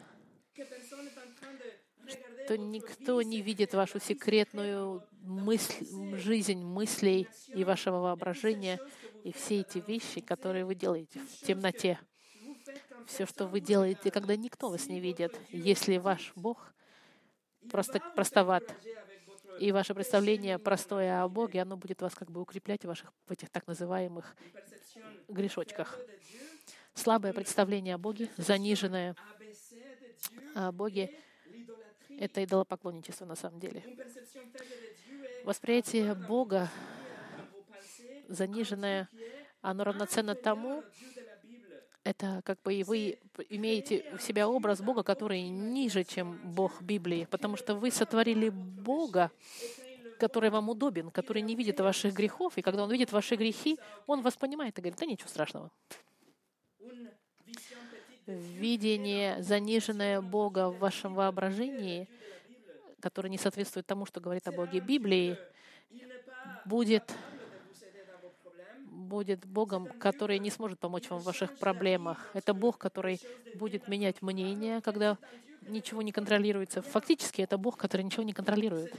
что 2.50 2.56
никто 2.56 3.22
не 3.22 3.42
видит 3.42 3.74
вашу 3.74 4.00
секретную 4.00 5.06
мысль, 5.22 5.86
жизнь 6.16 6.64
мыслей 6.64 7.28
и 7.54 7.62
вашего 7.62 8.00
воображения, 8.00 8.80
и 9.22 9.30
все 9.30 9.60
эти 9.60 9.78
вещи, 9.78 10.20
которые 10.20 10.64
вы 10.64 10.74
делаете 10.74 11.20
в 11.20 11.46
темноте. 11.46 12.00
Все, 13.06 13.24
что 13.24 13.46
вы 13.46 13.60
делаете, 13.60 14.10
когда 14.10 14.34
никто 14.34 14.68
вас 14.68 14.88
не 14.88 14.98
видит, 14.98 15.38
если 15.50 15.98
ваш 15.98 16.32
Бог 16.34 16.74
просто 17.70 18.00
простоват, 18.16 18.64
и 19.60 19.70
ваше 19.70 19.94
представление 19.94 20.58
простое 20.58 21.22
о 21.22 21.28
Боге, 21.28 21.62
оно 21.62 21.76
будет 21.76 22.02
вас 22.02 22.16
как 22.16 22.32
бы 22.32 22.40
укреплять 22.40 22.82
в 22.82 22.88
ваших 22.88 23.12
в 23.28 23.30
этих 23.30 23.48
так 23.50 23.68
называемых 23.68 24.34
грешочках. 25.28 26.00
Слабое 26.94 27.32
представление 27.32 27.94
о 27.94 27.98
Боге, 27.98 28.28
заниженное 28.38 29.14
о 30.56 30.72
Боге, 30.72 31.14
это 32.20 32.44
идолопоклонничество 32.44 33.24
на 33.24 33.34
самом 33.34 33.58
деле. 33.58 33.82
Восприятие 35.44 36.14
Бога 36.14 36.68
заниженное, 38.28 39.08
оно 39.62 39.84
равноценно 39.84 40.34
тому, 40.34 40.84
это 42.04 42.42
как 42.44 42.60
бы 42.62 42.74
и 42.74 42.84
вы 42.84 43.18
имеете 43.48 44.16
в 44.16 44.22
себя 44.22 44.48
образ 44.48 44.80
Бога, 44.80 45.02
который 45.02 45.48
ниже, 45.48 46.04
чем 46.04 46.38
Бог 46.44 46.80
Библии, 46.82 47.26
потому 47.30 47.56
что 47.56 47.74
вы 47.74 47.90
сотворили 47.90 48.50
Бога, 48.50 49.30
который 50.18 50.50
вам 50.50 50.68
удобен, 50.68 51.10
который 51.10 51.42
не 51.42 51.54
видит 51.54 51.80
ваших 51.80 52.14
грехов, 52.14 52.58
и 52.58 52.62
когда 52.62 52.84
он 52.84 52.92
видит 52.92 53.12
ваши 53.12 53.36
грехи, 53.36 53.78
он 54.06 54.20
вас 54.20 54.36
понимает 54.36 54.78
и 54.78 54.82
говорит, 54.82 54.98
да 54.98 55.06
ничего 55.06 55.28
страшного. 55.28 55.70
Видение, 58.30 59.42
заниженное 59.42 60.20
Бога 60.20 60.68
в 60.68 60.78
вашем 60.78 61.14
воображении, 61.14 62.08
которое 63.00 63.28
не 63.28 63.38
соответствует 63.38 63.86
тому, 63.86 64.06
что 64.06 64.20
говорит 64.20 64.46
о 64.46 64.52
Боге 64.52 64.78
Библии, 64.78 65.36
будет 66.64 67.12
будет 69.10 69.44
Богом, 69.44 69.88
который 69.98 70.38
не 70.38 70.50
сможет 70.50 70.78
помочь 70.78 71.10
вам 71.10 71.18
в 71.18 71.24
ваших 71.24 71.58
проблемах. 71.58 72.30
Это 72.32 72.54
Бог, 72.54 72.78
который 72.78 73.20
будет 73.56 73.88
менять 73.88 74.22
мнение, 74.22 74.80
когда 74.80 75.18
ничего 75.62 76.02
не 76.02 76.12
контролируется. 76.12 76.80
Фактически 76.80 77.42
это 77.42 77.58
Бог, 77.58 77.76
который 77.76 78.02
ничего 78.02 78.22
не 78.22 78.32
контролирует. 78.32 78.94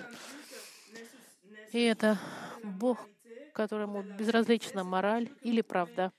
И 1.72 1.82
это 1.82 2.20
Бог, 2.62 3.08
которому 3.54 4.04
безразлична 4.04 4.84
мораль 4.84 5.30
или 5.44 5.62
правда. 5.62 6.12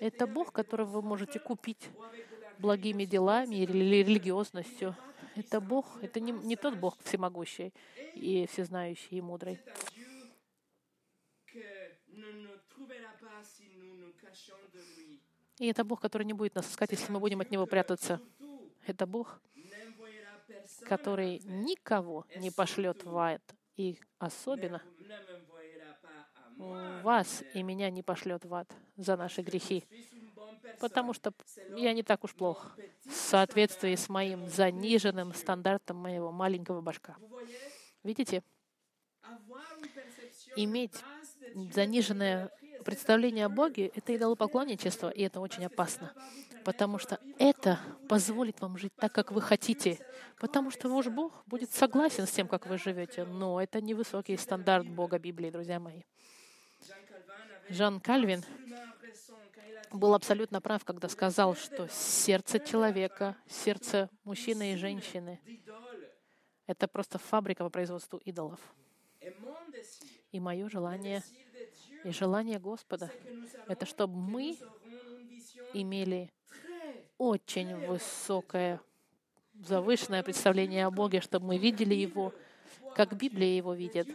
Это 0.00 0.26
Бог, 0.26 0.52
которого 0.52 1.00
вы 1.00 1.02
можете 1.02 1.38
купить 1.38 1.88
благими 2.60 3.04
делами 3.04 3.56
или 3.56 4.02
религиозностью. 4.02 4.96
Это 5.36 5.60
Бог, 5.60 5.86
это 6.02 6.20
не, 6.20 6.32
не 6.32 6.56
тот 6.56 6.74
Бог 6.76 6.98
всемогущий 7.02 7.72
и 8.14 8.46
всезнающий 8.46 9.18
и 9.18 9.20
мудрый. 9.20 9.58
И 15.58 15.66
это 15.66 15.84
Бог, 15.84 16.00
который 16.00 16.24
не 16.24 16.32
будет 16.32 16.54
нас 16.54 16.70
искать, 16.70 16.90
если 16.92 17.12
мы 17.12 17.20
будем 17.20 17.40
от 17.40 17.50
Него 17.50 17.66
прятаться. 17.66 18.20
Это 18.86 19.06
Бог, 19.06 19.40
который 20.86 21.40
никого 21.44 22.26
не 22.36 22.50
пошлет 22.50 23.04
в 23.04 23.16
ад, 23.16 23.42
и 23.76 23.98
особенно 24.18 24.82
вас 27.02 27.42
и 27.54 27.62
меня 27.62 27.90
не 27.90 28.02
пошлет 28.02 28.44
в 28.44 28.54
ад 28.54 28.70
за 28.96 29.16
наши 29.16 29.42
грехи, 29.42 29.84
потому 30.80 31.12
что 31.12 31.32
я 31.76 31.92
не 31.92 32.02
так 32.02 32.24
уж 32.24 32.34
плох 32.34 32.76
в 33.04 33.12
соответствии 33.12 33.94
с 33.94 34.08
моим 34.08 34.48
заниженным 34.48 35.34
стандартом 35.34 35.96
моего 35.96 36.32
маленького 36.32 36.80
башка. 36.80 37.16
Видите? 38.02 38.42
Иметь 40.56 40.94
заниженное 41.72 42.50
представление 42.84 43.46
о 43.46 43.48
Боге— 43.48 43.86
это 43.94 44.16
идолопоклонничество, 44.16 45.10
и 45.10 45.22
это 45.22 45.40
очень 45.40 45.64
опасно, 45.66 46.12
потому 46.64 46.98
что 46.98 47.20
это 47.38 47.78
позволит 48.08 48.60
вам 48.60 48.78
жить 48.78 48.92
так, 48.96 49.12
как 49.12 49.32
вы 49.32 49.40
хотите, 49.40 49.98
потому 50.38 50.70
что 50.70 50.88
ваш 50.88 51.06
Бог 51.06 51.42
будет 51.46 51.72
согласен 51.72 52.26
с 52.26 52.30
тем, 52.30 52.48
как 52.48 52.66
вы 52.66 52.78
живете, 52.78 53.24
но 53.24 53.60
это 53.60 53.80
не 53.80 53.94
высокий 53.94 54.36
стандарт 54.36 54.88
Бога 54.88 55.18
Библии, 55.18 55.50
друзья 55.50 55.78
мои. 55.78 56.02
Жан 57.68 58.00
Кальвин 58.00 58.44
был 59.92 60.14
абсолютно 60.14 60.60
прав, 60.60 60.84
когда 60.84 61.08
сказал, 61.08 61.54
что 61.54 61.88
сердце 61.88 62.58
человека, 62.58 63.36
сердце 63.46 64.08
мужчины 64.24 64.72
и 64.72 64.76
женщины— 64.76 65.40
это 66.66 66.86
просто 66.86 67.18
фабрика 67.18 67.64
по 67.64 67.70
производству 67.70 68.18
идолов. 68.18 68.60
И 70.32 70.40
мое 70.40 70.68
желание 70.68 71.22
и 72.04 72.10
желание 72.10 72.58
Господа— 72.58 73.10
это 73.68 73.84
чтобы 73.86 74.16
мы 74.16 74.56
имели 75.74 76.30
очень 77.18 77.76
высокое, 77.86 78.80
завышенное 79.54 80.22
представление 80.22 80.86
о 80.86 80.90
Боге, 80.90 81.20
чтобы 81.20 81.46
мы 81.46 81.58
видели 81.58 81.94
Его, 81.94 82.32
как 82.94 83.16
Библия 83.16 83.56
Его 83.56 83.74
видит, 83.74 84.08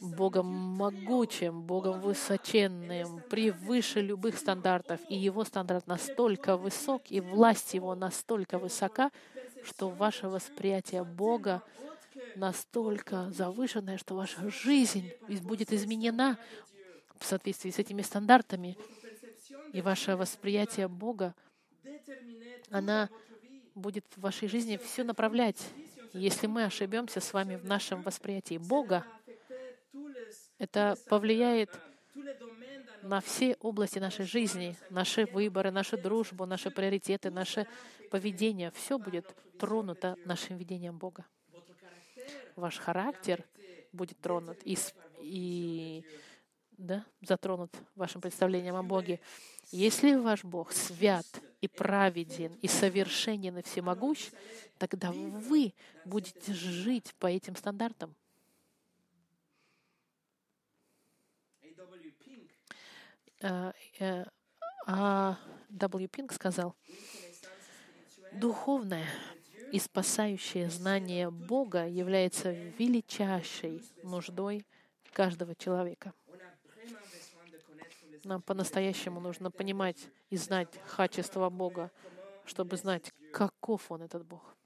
Богом 0.00 0.46
могучим, 0.46 1.62
Богом 1.62 2.00
высоченным, 2.00 3.20
превыше 3.30 4.00
любых 4.00 4.38
стандартов. 4.38 5.00
И 5.08 5.16
Его 5.16 5.44
стандарт 5.44 5.86
настолько 5.86 6.56
высок, 6.56 7.02
и 7.10 7.20
власть 7.20 7.74
Его 7.74 7.94
настолько 7.94 8.58
высока, 8.58 9.10
что 9.64 9.88
ваше 9.88 10.28
восприятие 10.28 11.04
Бога 11.04 11.62
настолько 12.36 13.30
завышенное, 13.30 13.98
что 13.98 14.14
ваша 14.14 14.48
жизнь 14.50 15.10
будет 15.42 15.72
изменена 15.72 16.38
в 17.18 17.24
соответствии 17.24 17.70
с 17.70 17.78
этими 17.78 18.02
стандартами, 18.02 18.76
и 19.72 19.80
ваше 19.80 20.16
восприятие 20.16 20.88
Бога, 20.88 21.34
она 22.70 23.08
будет 23.74 24.04
в 24.16 24.20
вашей 24.20 24.48
жизни 24.48 24.76
все 24.76 25.02
направлять. 25.04 25.60
Если 26.12 26.46
мы 26.46 26.64
ошибемся 26.64 27.20
с 27.20 27.32
вами 27.32 27.56
в 27.56 27.64
нашем 27.64 28.02
восприятии 28.02 28.58
Бога, 28.58 29.04
это 30.58 30.96
повлияет 31.08 31.70
на 33.02 33.20
все 33.20 33.54
области 33.60 33.98
нашей 33.98 34.24
жизни, 34.24 34.76
наши 34.90 35.26
выборы, 35.26 35.70
нашу 35.70 35.98
дружбу, 35.98 36.46
наши 36.46 36.70
приоритеты, 36.70 37.30
наше 37.30 37.66
поведение. 38.10 38.70
Все 38.70 38.98
будет 38.98 39.34
тронуто 39.58 40.16
нашим 40.24 40.56
видением 40.56 40.98
Бога. 40.98 41.26
Ваш 42.56 42.78
характер 42.78 43.44
будет 43.92 44.18
тронут, 44.20 44.58
и, 44.64 44.76
и 45.20 46.04
да, 46.72 47.04
затронут 47.20 47.72
вашим 47.94 48.20
представлением 48.20 48.76
о 48.76 48.82
Боге. 48.82 49.20
Если 49.70 50.14
ваш 50.14 50.44
Бог 50.44 50.72
свят 50.72 51.26
и 51.60 51.68
праведен, 51.68 52.54
и 52.62 52.68
совершенен, 52.68 53.58
и 53.58 53.62
всемогущ, 53.62 54.30
тогда 54.78 55.12
вы 55.12 55.74
будете 56.04 56.52
жить 56.52 57.14
по 57.18 57.26
этим 57.26 57.56
стандартам. 57.56 58.14
А, 63.46 63.74
э, 64.00 64.24
а 64.86 65.36
W. 65.68 66.08
Пинк 66.08 66.32
сказал, 66.32 66.74
духовное 68.32 69.06
и 69.70 69.78
спасающее 69.78 70.70
знание 70.70 71.30
Бога 71.30 71.86
является 71.86 72.52
величайшей 72.52 73.82
нуждой 74.02 74.64
каждого 75.12 75.54
человека. 75.54 76.14
Нам 78.24 78.40
по-настоящему 78.40 79.20
нужно 79.20 79.50
понимать 79.50 80.08
и 80.30 80.38
знать 80.38 80.80
качество 80.96 81.50
Бога, 81.50 81.90
чтобы 82.46 82.78
знать, 82.78 83.12
каков 83.30 83.90
Он, 83.90 84.00
этот 84.00 84.24
Бог. 84.24 84.56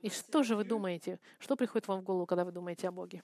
И 0.00 0.08
что 0.08 0.42
же 0.42 0.56
вы 0.56 0.64
думаете? 0.64 1.20
Что 1.38 1.54
приходит 1.54 1.86
вам 1.86 2.00
в 2.00 2.04
голову, 2.04 2.24
когда 2.24 2.46
вы 2.46 2.52
думаете 2.52 2.88
о 2.88 2.92
Боге? 2.92 3.22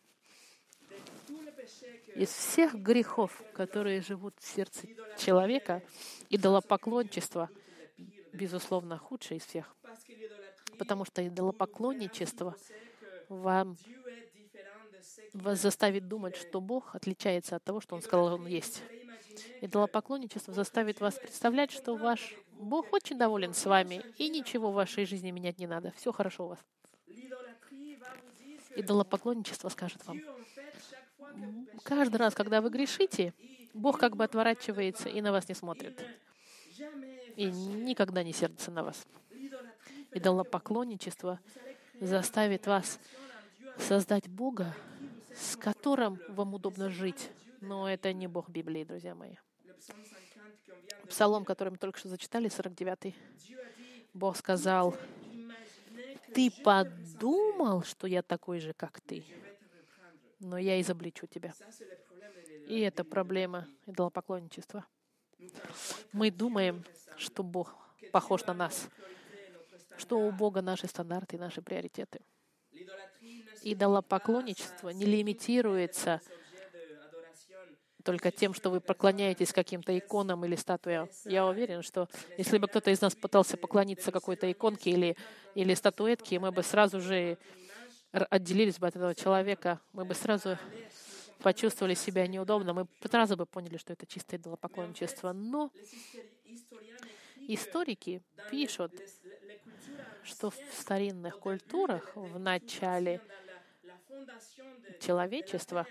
Из 2.14 2.28
всех 2.28 2.74
грехов, 2.74 3.42
которые 3.54 4.00
живут 4.00 4.34
в 4.38 4.46
сердце 4.46 4.86
человека, 5.18 5.82
идолопоклончество, 6.30 7.50
безусловно, 8.32 8.98
худшее 8.98 9.38
из 9.38 9.44
всех. 9.44 9.74
Потому 10.78 11.04
что 11.04 11.26
идолопоклонничество 11.26 12.56
вам 13.28 13.76
вас 15.32 15.60
заставит 15.60 16.08
думать, 16.08 16.36
что 16.36 16.60
Бог 16.60 16.94
отличается 16.94 17.56
от 17.56 17.64
того, 17.64 17.80
что 17.80 17.94
Он 17.94 18.02
сказал, 18.02 18.34
Он 18.34 18.46
есть. 18.46 18.82
Идолопоклонничество 19.60 20.54
заставит 20.54 21.00
вас 21.00 21.14
представлять, 21.14 21.70
что 21.70 21.96
ваш 21.96 22.34
Бог 22.52 22.92
очень 22.92 23.18
доволен 23.18 23.52
с 23.52 23.64
вами, 23.66 24.04
и 24.16 24.28
ничего 24.28 24.70
в 24.70 24.74
вашей 24.74 25.06
жизни 25.06 25.30
менять 25.30 25.58
не 25.58 25.66
надо. 25.66 25.92
Все 25.96 26.12
хорошо 26.12 26.46
у 26.46 26.48
вас. 26.48 26.58
Идолопоклонничество 28.76 29.68
скажет 29.68 30.04
вам, 30.06 30.20
каждый 31.82 32.16
раз, 32.16 32.34
когда 32.34 32.60
вы 32.60 32.70
грешите, 32.70 33.32
Бог 33.72 33.98
как 33.98 34.16
бы 34.16 34.24
отворачивается 34.24 35.08
и 35.08 35.20
на 35.20 35.32
вас 35.32 35.48
не 35.48 35.54
смотрит. 35.54 36.00
И 37.36 37.46
никогда 37.46 38.22
не 38.22 38.32
сердится 38.32 38.70
на 38.70 38.84
вас. 38.84 39.06
Идолопоклонничество 40.12 41.40
заставит 42.00 42.66
вас 42.66 43.00
создать 43.78 44.28
Бога, 44.28 44.74
с 45.34 45.56
которым 45.56 46.20
вам 46.28 46.54
удобно 46.54 46.88
жить. 46.88 47.30
Но 47.60 47.88
это 47.88 48.12
не 48.12 48.28
Бог 48.28 48.48
Библии, 48.48 48.84
друзья 48.84 49.14
мои. 49.14 49.36
Псалом, 51.08 51.44
который 51.44 51.70
мы 51.70 51.78
только 51.78 51.98
что 51.98 52.08
зачитали, 52.08 52.48
49-й. 52.48 53.14
Бог 54.12 54.36
сказал, 54.36 54.94
«Ты 56.32 56.50
подумал, 56.62 57.82
что 57.82 58.06
я 58.06 58.22
такой 58.22 58.60
же, 58.60 58.72
как 58.72 59.00
ты, 59.00 59.24
но 60.44 60.58
я 60.58 60.80
изобличу 60.80 61.26
тебя». 61.26 61.52
И 62.66 62.80
это 62.80 63.04
проблема 63.04 63.66
идолопоклонничества. 63.86 64.86
Мы 66.12 66.30
думаем, 66.30 66.84
что 67.16 67.42
Бог 67.42 67.76
похож 68.12 68.46
на 68.46 68.54
нас, 68.54 68.88
что 69.96 70.20
у 70.20 70.30
Бога 70.30 70.62
наши 70.62 70.86
стандарты 70.86 71.36
и 71.36 71.38
наши 71.38 71.62
приоритеты. 71.62 72.20
Идолопоклонничество 73.62 74.90
не 74.90 75.04
лимитируется 75.04 76.20
только 78.04 78.30
тем, 78.30 78.52
что 78.52 78.70
вы 78.70 78.80
поклоняетесь 78.80 79.52
каким-то 79.52 79.96
иконам 79.98 80.44
или 80.44 80.56
статуям. 80.56 81.08
Я 81.24 81.46
уверен, 81.46 81.82
что 81.82 82.08
если 82.36 82.58
бы 82.58 82.68
кто-то 82.68 82.90
из 82.90 83.00
нас 83.00 83.14
пытался 83.14 83.56
поклониться 83.56 84.12
какой-то 84.12 84.50
иконке 84.52 84.90
или, 84.90 85.16
или 85.54 85.72
статуэтке, 85.74 86.38
мы 86.38 86.52
бы 86.52 86.62
сразу 86.62 87.00
же 87.00 87.38
отделились 88.14 88.78
бы 88.78 88.86
от 88.86 88.96
этого 88.96 89.14
человека, 89.14 89.80
мы 89.92 90.04
бы 90.04 90.14
сразу 90.14 90.56
почувствовали 91.40 91.94
себя 91.94 92.26
неудобно, 92.26 92.72
мы 92.72 92.86
сразу 93.10 93.36
бы 93.36 93.44
поняли, 93.44 93.76
что 93.76 93.92
это 93.92 94.06
чистое 94.06 94.38
идолопоклонничество. 94.38 95.32
Но 95.32 95.70
историки 97.48 98.22
пишут, 98.50 98.92
что 100.22 100.50
в 100.50 100.56
старинных 100.72 101.38
культурах 101.38 102.14
в 102.14 102.38
начале 102.38 103.20
человечества, 105.00 105.86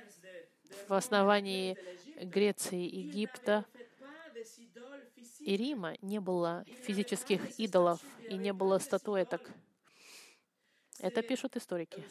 в 0.88 0.94
основании 0.94 1.78
Греции, 2.22 2.84
Египта 2.84 3.66
и 5.40 5.58
Рима 5.58 5.96
не 6.02 6.20
было 6.20 6.66
физических 6.84 7.60
идолов 7.60 8.02
и 8.30 8.36
не 8.36 8.54
было 8.54 8.80
статуэток. 8.80 9.42
Это 11.04 11.22
пишут 11.22 11.58
историки. 11.58 12.02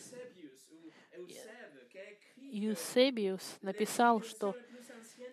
Юсебиус 2.36 3.56
написал, 3.62 4.20
что 4.20 4.54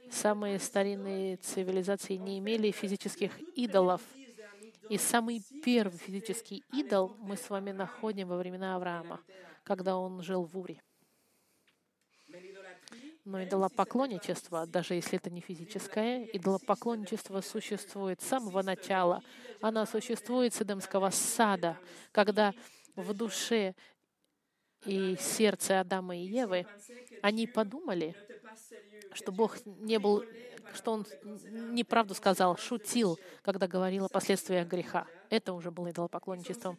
самые 0.09 0.59
старинные 0.59 1.35
цивилизации 1.35 2.13
не 2.13 2.39
имели 2.39 2.71
физических 2.71 3.37
идолов. 3.57 4.01
И 4.87 4.97
самый 4.97 5.43
первый 5.61 5.97
физический 5.97 6.63
идол 6.71 7.17
мы 7.19 7.35
с 7.35 7.49
вами 7.49 7.71
находим 7.71 8.29
во 8.29 8.37
времена 8.37 8.77
Авраама, 8.77 9.19
когда 9.63 9.97
он 9.97 10.23
жил 10.23 10.45
в 10.45 10.57
Уре. 10.57 10.81
Но 13.25 13.43
идолопоклонничество, 13.43 14.65
даже 14.65 14.93
если 14.93 15.17
это 15.17 15.29
не 15.29 15.41
физическое, 15.41 16.23
идолопоклонничество 16.31 17.41
существует 17.41 18.21
с 18.21 18.27
самого 18.27 18.63
начала. 18.63 19.21
Оно 19.59 19.85
существует 19.85 20.53
с 20.53 20.61
Эдемского 20.61 21.09
сада, 21.09 21.77
когда 22.13 22.53
в 23.01 23.13
душе 23.13 23.75
и 24.85 25.17
сердце 25.19 25.81
Адама 25.81 26.15
и 26.15 26.21
Евы, 26.21 26.65
они 27.21 27.47
подумали, 27.47 28.15
что 29.13 29.31
Бог 29.31 29.57
не 29.65 29.99
был, 29.99 30.23
что 30.73 30.93
Он 30.93 31.05
неправду 31.71 32.13
сказал, 32.13 32.57
шутил, 32.57 33.19
когда 33.41 33.67
говорил 33.67 34.05
о 34.05 34.09
последствиях 34.09 34.67
греха. 34.67 35.07
Это 35.29 35.53
уже 35.53 35.71
было 35.71 35.91
идолопоклонничеством. 35.91 36.77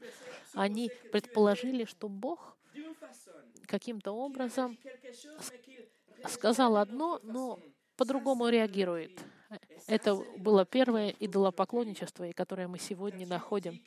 Они 0.55 0.91
предположили, 1.13 1.85
что 1.85 2.09
Бог 2.09 2.57
каким-то 3.67 4.13
образом 4.13 4.79
сказал 6.29 6.77
одно, 6.77 7.21
но 7.23 7.59
по-другому 7.97 8.49
реагирует. 8.49 9.21
Это 9.87 10.15
было 10.15 10.65
первое 10.65 11.11
идолопоклонничество, 11.19 12.31
которое 12.33 12.69
мы 12.69 12.79
сегодня 12.79 13.27
находим. 13.27 13.81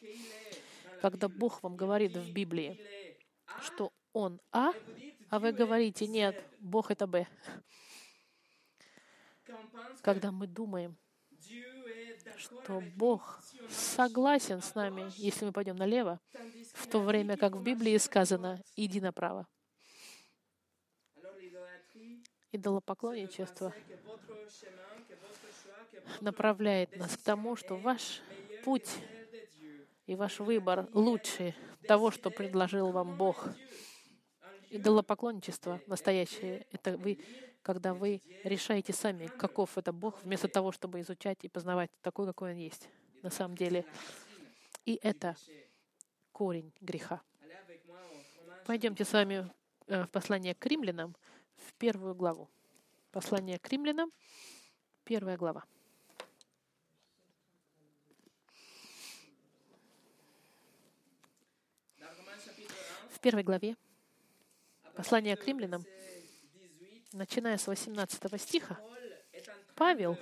Когда 1.03 1.27
Бог 1.27 1.61
вам 1.61 1.75
говорит 1.75 2.15
в 2.15 2.31
Библии, 2.31 2.79
что 3.61 3.91
Он 4.13 4.39
А, 4.53 4.71
а 5.29 5.37
вы 5.37 5.51
говорите, 5.51 6.07
нет, 6.07 6.41
Бог 6.61 6.91
это 6.91 7.07
Б. 7.07 7.27
Когда 10.01 10.31
мы 10.31 10.47
думаем, 10.47 10.97
что 12.37 12.81
Бог 12.95 13.41
согласен 13.69 14.61
с 14.61 14.75
нами, 14.75 15.11
если 15.17 15.43
мы 15.43 15.51
пойдем 15.51 15.75
налево, 15.75 16.21
в 16.73 16.87
то 16.87 17.01
время 17.01 17.35
как 17.35 17.57
в 17.57 17.61
Библии 17.61 17.97
сказано 17.97 18.63
«иди 18.77 19.01
направо». 19.01 19.45
Идолопоклонничество 22.53 23.73
направляет 26.21 26.95
нас 26.95 27.17
к 27.17 27.21
тому, 27.23 27.57
что 27.57 27.75
ваш 27.75 28.21
путь 28.63 28.89
и 30.05 30.15
ваш 30.15 30.39
выбор 30.39 30.87
лучше 30.93 31.55
того, 31.87 32.11
что 32.11 32.29
предложил 32.29 32.91
вам 32.91 33.17
Бог. 33.17 33.47
Идолопоклонничество 34.69 35.81
настоящее— 35.87 36.65
это 36.71 36.97
вы, 36.97 37.19
когда 37.61 37.93
вы 37.93 38.21
решаете 38.43 38.91
сами, 38.91 39.27
каков 39.27 39.77
это 39.77 39.93
Бог, 39.93 40.21
вместо 40.23 40.47
того, 40.47 40.71
чтобы 40.71 41.01
изучать 41.01 41.39
и 41.43 41.49
познавать 41.49 41.91
такой, 42.01 42.25
какой 42.25 42.51
Он 42.51 42.57
есть 42.57 42.89
на 43.21 43.29
самом 43.29 43.55
деле. 43.55 43.85
И 44.85 44.99
это 45.01 45.35
корень 46.31 46.73
греха. 46.81 47.21
Пойдемте 48.65 49.05
с 49.05 49.13
вами 49.13 49.51
э, 49.87 50.03
в 50.03 50.09
послание 50.09 50.55
к 50.55 50.65
римлянам, 50.65 51.15
в 51.57 51.73
первую 51.73 52.15
главу. 52.15 52.49
Послание 53.11 53.59
к 53.59 53.69
римлянам, 53.69 54.11
первая 55.03 55.37
глава. 55.37 55.65
Первой 63.23 63.43
главе 63.43 63.77
послания 64.95 65.37
к 65.37 65.47
римлянам, 65.47 65.85
начиная 67.13 67.57
с 67.57 67.67
18 67.67 68.41
стиха, 68.41 68.77
Павел 69.75 70.17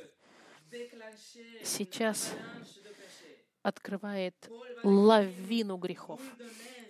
сейчас 1.64 2.32
открывает 3.64 4.36
лавину 4.84 5.78
грехов. 5.78 6.22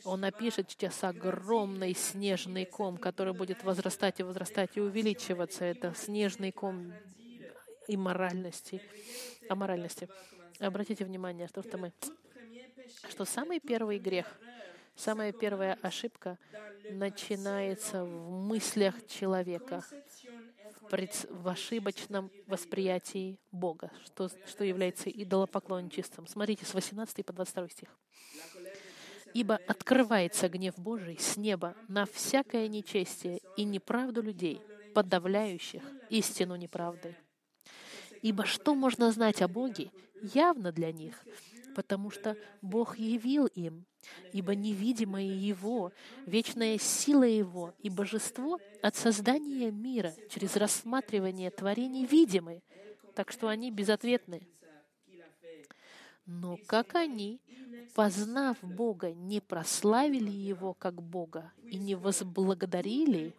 Он 0.04 0.20
напишет 0.20 0.70
сейчас 0.70 1.02
огромный 1.06 1.96
снежный 1.96 2.66
ком, 2.66 2.98
который 2.98 3.34
будет 3.34 3.64
возрастать 3.64 4.20
и 4.20 4.24
возрастать 4.24 4.72
и 4.76 4.82
увеличиваться. 4.82 5.64
Это 5.64 5.94
снежный 5.94 6.52
ком 6.52 6.92
имморальности, 7.88 8.82
аморальности. 9.48 10.10
Обратите 10.60 11.06
внимание, 11.06 11.48
что, 11.48 11.64
что 11.64 11.78
мы, 11.78 11.94
что 13.10 13.24
самый 13.24 13.62
первый 13.62 13.98
грех, 13.98 14.28
самая 14.96 15.32
первая 15.32 15.78
ошибка 15.82 16.38
начинается 16.90 18.04
в 18.04 18.30
мыслях 18.30 19.08
человека, 19.08 19.84
в 21.30 21.48
ошибочном 21.48 22.32
восприятии 22.48 23.40
Бога, 23.52 23.92
что, 24.04 24.30
что 24.48 24.64
является 24.64 25.10
идолопоклонничеством. 25.10 26.28
Смотрите, 26.28 26.66
с 26.66 26.74
18 26.74 27.26
по 27.26 27.34
22 27.34 27.70
стих. 27.70 27.90
«Ибо 29.34 29.56
открывается 29.68 30.50
гнев 30.50 30.76
Божий 30.78 31.18
с 31.18 31.38
неба 31.38 31.76
на 31.88 32.06
всякое 32.06 32.68
нечестие 32.68 33.40
и 33.56 33.64
неправду 33.64 34.22
людей, 34.22 34.62
подавляющих 34.94 35.84
истину 36.10 36.58
неправды. 36.58 37.16
Ибо 38.22 38.46
что 38.46 38.76
можно 38.76 39.12
знать 39.12 39.42
о 39.42 39.48
Боге, 39.48 39.92
явно 40.22 40.72
для 40.72 40.92
них, 40.92 41.24
потому 41.76 42.10
что 42.10 42.38
Бог 42.62 42.98
явил 42.98 43.46
им, 43.48 43.86
ибо 44.34 44.56
невидимое 44.56 45.24
Его, 45.24 45.92
вечная 46.26 46.78
сила 46.78 47.24
Его 47.24 47.74
и 47.80 47.90
божество 47.90 48.60
от 48.82 48.96
создания 48.96 49.72
мира 49.72 50.14
через 50.30 50.56
рассматривание 50.56 51.52
творений 51.52 52.06
видимы, 52.06 52.62
так 53.16 53.32
что 53.32 53.48
они 53.48 53.72
безответны. 53.72 54.48
Но 56.26 56.58
как 56.68 56.96
они, 56.96 57.42
познав 57.96 58.58
Бога, 58.62 59.12
не 59.12 59.42
прославили 59.42 60.32
Его 60.32 60.74
как 60.74 61.02
Бога 61.02 61.52
и 61.64 61.78
не 61.78 61.96
возблагодарили, 61.96 63.36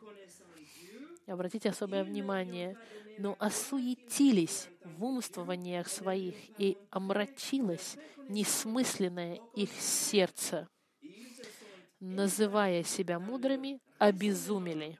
Обратите 1.26 1.70
особое 1.70 2.04
внимание. 2.04 2.76
Но 3.18 3.36
осуетились 3.38 4.68
в 4.84 5.04
умствованиях 5.04 5.88
своих, 5.88 6.34
и 6.58 6.78
омрачилось 6.90 7.96
несмысленное 8.28 9.40
их 9.54 9.70
сердце. 9.72 10.68
Называя 12.00 12.82
себя 12.82 13.18
мудрыми, 13.18 13.80
обезумели. 13.98 14.98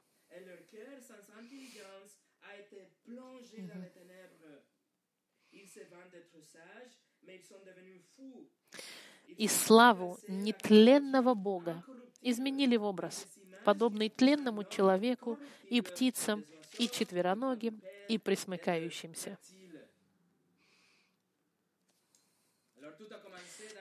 И 9.37 9.47
славу 9.47 10.19
нетленного 10.27 11.33
Бога 11.33 11.83
изменили 12.21 12.77
в 12.77 12.83
образ, 12.83 13.27
подобный 13.63 14.09
тленному 14.09 14.63
человеку 14.63 15.39
и 15.69 15.81
птицам, 15.81 16.43
и 16.77 16.87
четвероногим, 16.87 17.81
и 18.09 18.17
присмыкающимся. 18.17 19.37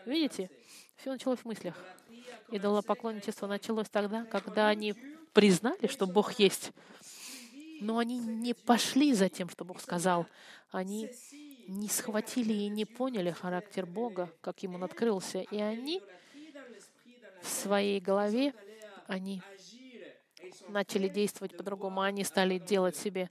Видите, 0.07 0.51
все 0.97 1.11
началось 1.11 1.41
в 1.41 1.45
мыслях. 1.45 1.77
Идолопоклонничество 2.51 3.47
началось 3.47 3.89
тогда, 3.89 4.25
когда 4.25 4.69
они 4.69 4.95
признали, 5.33 5.87
что 5.87 6.07
Бог 6.07 6.39
есть, 6.39 6.73
но 7.81 7.99
они 7.99 8.19
не 8.19 8.55
пошли 8.55 9.15
за 9.15 9.29
тем, 9.29 9.49
что 9.49 9.65
Бог 9.65 9.81
сказал. 9.81 10.27
Они 10.71 11.11
не 11.69 11.89
схватили 11.89 12.53
и 12.53 12.69
не 12.69 12.85
поняли 12.85 13.31
характер 13.31 13.87
Бога, 13.87 14.31
как 14.41 14.63
ему 14.63 14.77
он 14.77 14.85
открылся. 14.85 15.41
И 15.41 15.59
они 15.59 16.03
в 17.43 17.49
своей 17.49 18.01
голове, 18.01 18.55
они 19.13 19.43
начали 20.69 21.09
действовать 21.09 21.57
по-другому. 21.57 22.01
Они 22.01 22.25
стали 22.25 22.59
делать 22.59 22.97
себе 22.97 23.29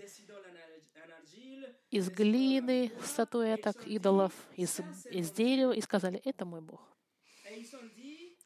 из 1.90 2.10
глины 2.10 2.92
статуэток, 3.04 3.86
идолов, 3.88 4.32
из, 4.56 4.80
из 5.10 5.32
дерева, 5.32 5.72
и 5.72 5.82
сказали, 5.82 6.22
это 6.24 6.46
мой 6.46 6.62
Бог. 6.62 6.82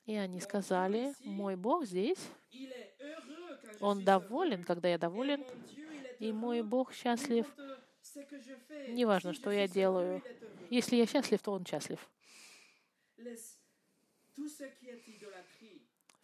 И 0.06 0.16
они 0.16 0.40
сказали, 0.40 1.14
мой 1.24 1.56
Бог 1.56 1.86
здесь, 1.86 2.20
Он 3.82 4.04
доволен, 4.04 4.64
когда 4.64 4.88
я 4.88 4.98
доволен, 4.98 5.44
и 6.20 6.32
мой 6.32 6.64
Бог 6.64 6.94
счастлив. 6.94 7.46
Неважно, 8.88 9.34
что 9.34 9.52
я 9.52 9.68
делаю. 9.68 10.24
Если 10.70 10.96
я 10.96 11.06
счастлив, 11.06 11.42
то 11.42 11.52
Он 11.52 11.66
счастлив. 11.66 12.00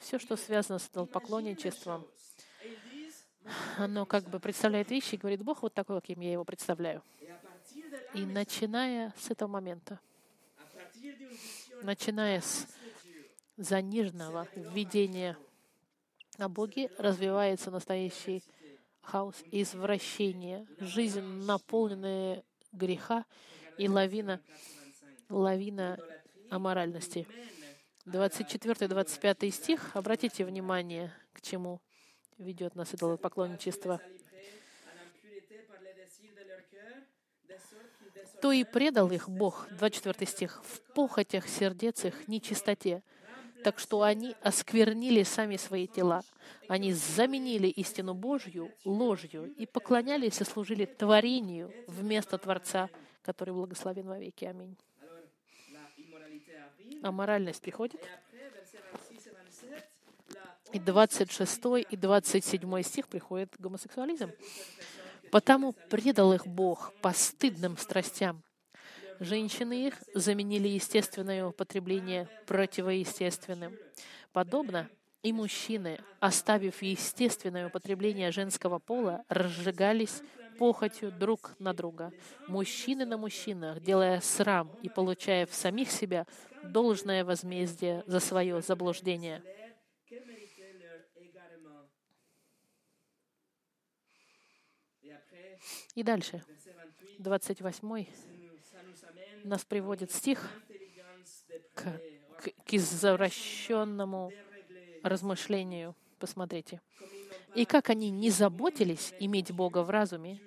Все, 0.02 0.18
что 0.20 0.36
связано 0.36 0.80
с 0.80 0.90
поклонничеством, 0.90 2.06
оно 3.78 4.06
как 4.06 4.30
бы 4.30 4.40
представляет 4.40 4.90
вещи 4.90 5.16
и 5.16 5.18
говорит, 5.18 5.44
Бог 5.44 5.62
вот 5.62 5.74
такой, 5.74 6.02
каким 6.02 6.20
я 6.22 6.32
его 6.34 6.44
представляю. 6.44 7.04
И 8.14 8.26
начиная 8.26 9.14
с 9.18 9.30
этого 9.30 9.48
момента, 9.48 10.00
начиная 11.84 12.42
с 12.42 12.68
заниженного 13.58 14.48
видения 14.56 15.38
о 16.38 16.50
Боге, 16.50 16.90
развивается 16.98 17.70
настоящий 17.70 18.44
хаос, 19.02 19.36
извращение, 19.52 20.66
жизнь, 20.80 21.22
наполненная 21.22 22.44
греха 22.72 23.26
и 23.78 23.88
лавина, 23.88 24.42
лавина 25.30 26.00
аморальности. 26.50 27.28
24-25 28.06 29.52
стих, 29.52 29.96
обратите 29.96 30.44
внимание, 30.46 31.14
к 31.34 31.42
чему 31.42 31.82
ведет 32.38 32.76
нас 32.76 32.94
идолопоклонничество. 32.94 34.02
То 38.42 38.52
и 38.52 38.64
предал 38.64 39.12
их 39.12 39.30
Бог, 39.30 39.68
24 39.78 40.26
стих, 40.26 40.64
в 40.64 40.82
похотях 40.94 41.48
сердец 41.48 42.06
их 42.06 42.28
нечистоте, 42.28 43.04
так 43.64 43.78
что 43.78 44.02
они 44.02 44.36
осквернили 44.42 45.22
сами 45.22 45.58
свои 45.58 45.86
тела. 45.86 46.24
Они 46.68 46.94
заменили 46.94 47.68
истину 47.68 48.16
Божью 48.16 48.72
ложью 48.84 49.54
и 49.54 49.68
поклонялись 49.68 50.42
и 50.42 50.44
служили 50.44 50.86
творению 50.86 51.72
вместо 51.88 52.40
Творца, 52.40 52.90
который 53.22 53.54
благословен 53.54 54.08
во 54.08 54.18
веки. 54.18 54.46
Аминь. 54.46 54.76
А 57.02 57.12
моральность 57.12 57.62
приходит. 57.62 58.02
И 60.72 60.80
26 60.80 61.62
и 61.90 61.98
27 61.98 62.82
стих 62.84 63.08
приходит 63.08 63.54
гомосексуализм. 63.60 64.32
«Потому 65.32 65.74
предал 65.90 66.34
их 66.34 66.46
Бог 66.46 66.94
постыдным 67.02 67.78
страстям, 67.78 68.44
Женщины 69.22 69.86
их 69.86 69.94
заменили 70.16 70.68
естественное 70.68 71.46
употребление 71.46 72.28
противоестественным. 72.48 73.78
Подобно 74.34 74.90
и 75.22 75.32
мужчины, 75.32 76.00
оставив 76.20 76.82
естественное 76.82 77.68
употребление 77.68 78.32
женского 78.32 78.80
пола, 78.80 79.24
разжигались 79.30 80.24
похотью 80.62 81.12
друг 81.12 81.56
на 81.58 81.74
друга. 81.74 82.13
Мужчины 82.47 83.04
на 83.04 83.17
мужчинах, 83.17 83.80
делая 83.80 84.19
срам 84.19 84.69
и 84.84 84.89
получая 84.89 85.47
в 85.47 85.56
самих 85.56 85.89
себя 85.89 86.28
должное 86.62 87.26
возмездие 87.26 88.04
за 88.06 88.19
свое 88.19 88.62
заблуждение. 88.62 89.41
И 95.95 96.04
дальше, 96.04 96.43
28 97.17 98.06
нас 99.43 99.65
приводит 99.65 100.12
стих 100.12 100.47
к, 101.74 101.82
к, 102.38 102.52
к 102.67 102.74
извращенному 102.74 104.32
размышлению. 105.02 105.95
Посмотрите. 106.19 106.82
И 107.56 107.65
как 107.65 107.89
они 107.89 108.12
не 108.12 108.30
заботились 108.30 109.12
иметь 109.19 109.52
Бога 109.52 109.82
в 109.82 109.89
разуме, 109.89 110.39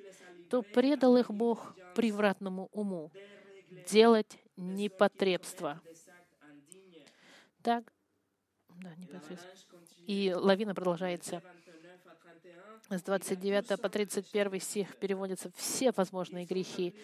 то 0.55 0.63
предал 0.63 1.17
их 1.17 1.33
Бог 1.33 1.75
привратному 1.97 2.69
уму 2.71 3.11
делать 3.89 4.39
непотребство. 4.57 5.81
Так, 7.61 7.93
да. 8.77 8.93
И 10.07 10.33
лавина 10.33 10.73
продолжается. 10.73 11.43
С 12.89 13.03
29 13.03 13.81
по 13.81 13.89
31 13.89 14.61
стих 14.61 14.97
переводятся 14.99 15.51
все 15.57 15.91
возможные 15.91 16.45
грехи, 16.45 16.95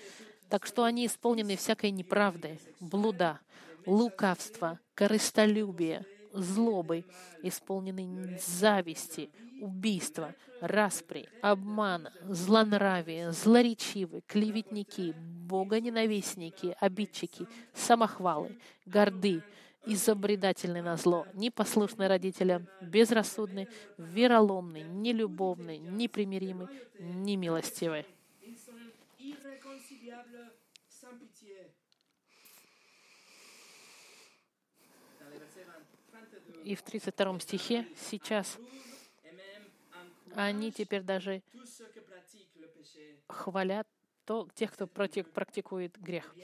так 0.49 0.65
что 0.65 0.85
они 0.85 1.07
исполнены 1.07 1.57
всякой 1.57 1.91
неправды, 1.91 2.61
блуда, 2.79 3.41
лукавства, 3.85 4.79
корыстолюбия, 4.95 6.07
злобы, 6.33 7.05
исполнены 7.43 8.38
зависти, 8.38 9.31
убийства, 9.61 10.35
распри, 10.61 11.29
обмана, 11.43 12.12
злонравия, 12.29 13.31
злоречивы, 13.33 14.23
клеветники, 14.27 15.14
богоненавистники, 15.16 16.77
обидчики, 16.81 17.47
самохвалы, 17.75 18.59
горды, 18.87 19.43
изобретательный 19.87 20.83
на 20.83 20.97
зло, 20.97 21.27
непослушный 21.35 22.07
родителям, 22.07 22.66
безрассудный, 22.81 23.69
вероломный, 23.97 24.83
нелюбовный, 24.83 25.79
непримиримый, 25.79 26.69
немилостивый. 26.99 28.07
И 36.64 36.75
в 36.75 36.83
32 36.83 37.40
стихе 37.40 37.87
сейчас 37.96 38.59
они 40.35 40.73
теперь 40.73 41.03
даже 41.03 41.42
хвалят 43.27 43.87
то, 44.25 44.49
тех, 44.55 44.73
кто 44.73 44.87
практикует 44.87 45.99
грех. 45.99 46.35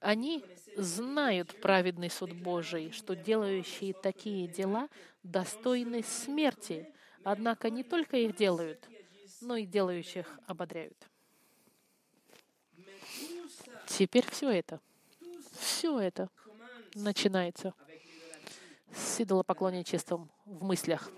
Они 0.00 0.44
знают 0.76 1.60
праведный 1.60 2.10
суд 2.10 2.32
Божий, 2.32 2.90
что 2.92 3.16
делающие 3.16 3.94
такие 3.94 4.46
дела 4.46 4.88
достойны 5.22 6.02
смерти, 6.02 6.92
однако 7.22 7.70
не 7.70 7.82
только 7.82 8.18
их 8.18 8.36
делают, 8.36 8.86
но 9.40 9.56
и 9.56 9.64
делающих 9.64 10.38
ободряют. 10.46 11.08
Теперь 13.86 14.28
все 14.30 14.50
это, 14.50 14.80
все 15.58 15.98
это 15.98 16.28
начинается 16.94 17.74
с 18.94 19.20
идолопоклонничеством 19.20 20.30
в 20.44 20.64
мыслях, 20.64 21.10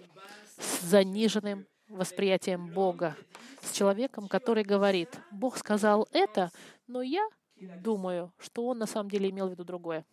с 0.58 0.82
заниженным 0.82 1.66
восприятием 1.88 2.72
Бога, 2.72 3.16
с 3.62 3.72
человеком, 3.72 4.28
который 4.28 4.64
говорит, 4.64 5.18
Бог 5.30 5.56
сказал 5.56 6.08
это, 6.12 6.50
но 6.86 7.02
я 7.02 7.28
думаю, 7.56 8.32
что 8.38 8.66
он 8.66 8.78
на 8.78 8.86
самом 8.86 9.10
деле 9.10 9.30
имел 9.30 9.48
в 9.48 9.50
виду 9.50 9.64
другое. 9.64 10.04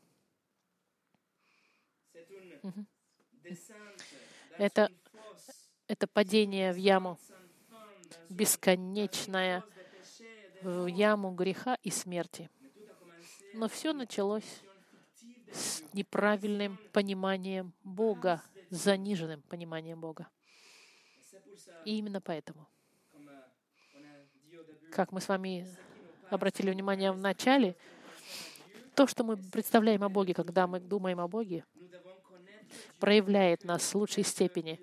Это, 4.57 4.89
это 5.87 6.07
падение 6.07 6.71
в 6.73 6.77
яму. 6.77 7.19
бесконечная 8.29 9.63
в 10.61 10.85
яму 10.87 11.31
греха 11.31 11.77
и 11.83 11.89
смерти. 11.89 12.49
Но 13.53 13.67
все 13.67 13.93
началось 13.93 14.61
с 15.53 15.83
неправильным 15.93 16.77
пониманием 16.91 17.73
Бога, 17.83 18.41
заниженным 18.69 19.41
пониманием 19.43 19.99
Бога. 19.99 20.27
И 21.85 21.97
именно 21.97 22.19
поэтому, 22.19 22.67
как 24.91 25.11
мы 25.11 25.21
с 25.21 25.27
вами 25.27 25.67
обратили 26.29 26.71
внимание 26.71 27.11
в 27.11 27.19
начале, 27.19 27.75
то, 28.95 29.07
что 29.07 29.23
мы 29.23 29.37
представляем 29.37 30.03
о 30.03 30.09
Боге, 30.09 30.33
когда 30.33 30.67
мы 30.67 30.79
думаем 30.79 31.19
о 31.19 31.27
Боге, 31.27 31.65
проявляет 32.99 33.63
нас 33.63 33.93
в 33.93 33.95
лучшей 33.95 34.23
степени. 34.23 34.79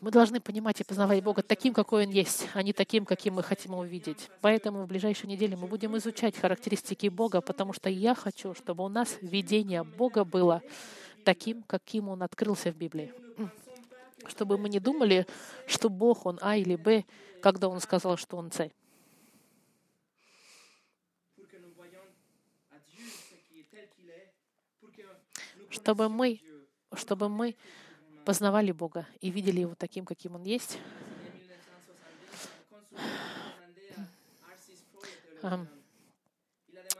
Мы 0.00 0.10
должны 0.10 0.40
понимать 0.40 0.80
и 0.80 0.84
познавать 0.84 1.22
Бога 1.22 1.42
таким, 1.42 1.72
какой 1.72 2.06
Он 2.06 2.10
есть, 2.10 2.48
а 2.52 2.62
не 2.62 2.72
таким, 2.72 3.06
каким 3.06 3.34
мы 3.34 3.42
хотим 3.42 3.72
его 3.72 3.80
увидеть. 3.80 4.28
Поэтому 4.42 4.82
в 4.82 4.86
ближайшей 4.86 5.28
неделе 5.28 5.56
мы 5.56 5.66
будем 5.66 5.96
изучать 5.96 6.36
характеристики 6.36 7.08
Бога, 7.08 7.40
потому 7.40 7.72
что 7.72 7.88
я 7.88 8.14
хочу, 8.14 8.54
чтобы 8.54 8.84
у 8.84 8.88
нас 8.88 9.16
видение 9.22 9.84
Бога 9.84 10.24
было 10.24 10.62
таким, 11.24 11.62
каким 11.62 12.08
Он 12.08 12.22
открылся 12.22 12.70
в 12.70 12.76
Библии. 12.76 13.12
Чтобы 14.26 14.58
мы 14.58 14.68
не 14.68 14.80
думали, 14.80 15.26
что 15.66 15.88
Бог, 15.88 16.26
Он 16.26 16.38
А 16.42 16.56
или 16.56 16.76
Б, 16.76 17.04
когда 17.40 17.68
Он 17.68 17.80
сказал, 17.80 18.16
что 18.16 18.36
Он 18.36 18.52
С. 18.52 18.70
Чтобы 25.70 26.08
мы, 26.08 26.40
чтобы 26.94 27.28
мы 27.28 27.56
познавали 28.26 28.72
Бога 28.72 29.06
и 29.20 29.30
видели 29.30 29.60
Его 29.60 29.76
таким, 29.76 30.04
каким 30.04 30.34
Он 30.34 30.42
есть. 30.42 30.78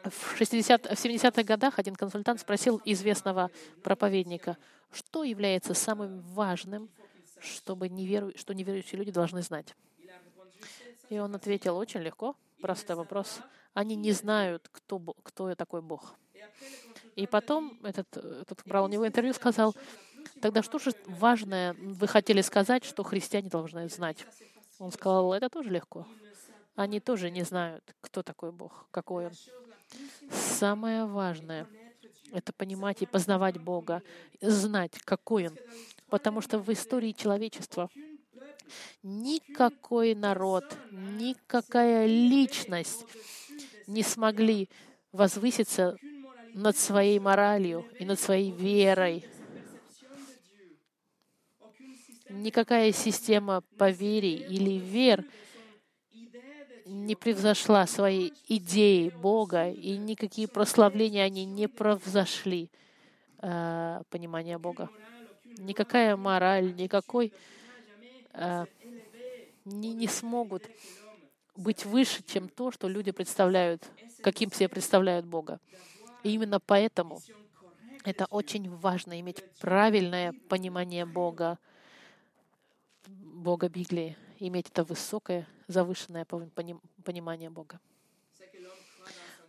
В, 0.04 0.36
60, 0.36 0.86
в 0.86 1.04
70-х 1.04 1.42
годах 1.42 1.80
один 1.80 1.96
консультант 1.96 2.40
спросил 2.40 2.80
известного 2.84 3.50
проповедника, 3.82 4.56
что 4.92 5.24
является 5.24 5.74
самым 5.74 6.20
важным, 6.20 6.88
чтобы 7.40 7.88
неверу, 7.88 8.30
что 8.36 8.54
неверующие 8.54 8.96
люди 8.96 9.10
должны 9.10 9.42
знать. 9.42 9.74
И 11.08 11.18
он 11.18 11.34
ответил 11.34 11.76
очень 11.76 12.02
легко, 12.02 12.36
простой 12.60 12.94
вопрос. 12.94 13.40
Они 13.74 13.96
не 13.96 14.12
знают, 14.12 14.68
кто, 14.70 15.00
кто 15.00 15.52
такой 15.56 15.82
Бог. 15.82 16.14
И 17.16 17.26
потом 17.26 17.80
этот, 17.82 18.16
этот 18.16 18.62
брал 18.64 18.84
у 18.84 18.88
него 18.88 19.06
интервью, 19.08 19.32
сказал, 19.32 19.74
Тогда 20.40 20.62
что 20.62 20.78
же 20.78 20.92
важное 21.06 21.74
вы 21.74 22.06
хотели 22.06 22.40
сказать, 22.40 22.84
что 22.84 23.02
христиане 23.02 23.48
должны 23.48 23.88
знать? 23.88 24.26
Он 24.78 24.92
сказал, 24.92 25.32
это 25.32 25.48
тоже 25.48 25.70
легко. 25.70 26.06
Они 26.74 27.00
тоже 27.00 27.30
не 27.30 27.42
знают, 27.42 27.82
кто 28.00 28.22
такой 28.22 28.52
Бог, 28.52 28.86
какой 28.90 29.26
Он. 29.26 29.32
Самое 30.30 31.06
важное— 31.06 31.66
это 32.32 32.52
понимать 32.52 33.00
и 33.02 33.06
познавать 33.06 33.58
Бога, 33.58 34.02
знать, 34.40 34.98
какой 35.04 35.48
Он. 35.48 35.56
Потому 36.08 36.40
что 36.42 36.58
в 36.58 36.70
истории 36.70 37.12
человечества 37.12 37.88
никакой 39.02 40.14
народ, 40.14 40.64
никакая 40.90 42.06
личность 42.06 43.06
не 43.86 44.02
смогли 44.02 44.68
возвыситься 45.12 45.96
над 46.52 46.76
своей 46.76 47.18
моралью 47.18 47.86
и 47.98 48.04
над 48.04 48.20
своей 48.20 48.50
верой, 48.50 49.24
никакая 52.28 52.92
система 52.92 53.62
поверий 53.78 54.36
или 54.36 54.78
вер 54.78 55.24
не 56.84 57.16
превзошла 57.16 57.86
своей 57.86 58.32
идеи 58.48 59.10
Бога, 59.10 59.70
и 59.70 59.96
никакие 59.96 60.46
прославления 60.46 61.24
они 61.24 61.44
не 61.44 61.68
превзошли 61.68 62.70
э, 63.42 64.02
понимание 64.08 64.58
Бога. 64.58 64.88
Никакая 65.58 66.16
мораль, 66.16 66.74
никакой 66.76 67.32
э, 68.34 68.66
не, 69.64 69.94
не 69.94 70.06
смогут 70.06 70.62
быть 71.56 71.84
выше, 71.84 72.22
чем 72.22 72.48
то, 72.48 72.70
что 72.70 72.88
люди 72.88 73.10
представляют, 73.10 73.82
каким 74.22 74.52
себе 74.52 74.68
представляют 74.68 75.26
Бога. 75.26 75.58
И 76.22 76.30
именно 76.30 76.60
поэтому 76.60 77.20
это 78.04 78.26
очень 78.26 78.70
важно 78.70 79.18
иметь 79.20 79.42
правильное 79.58 80.32
понимание 80.48 81.04
Бога, 81.04 81.58
Бога 83.46 83.68
Библии, 83.68 84.16
иметь 84.40 84.70
это 84.70 84.82
высокое, 84.82 85.46
завышенное 85.68 86.24
понимание 86.24 87.48
Бога. 87.48 87.78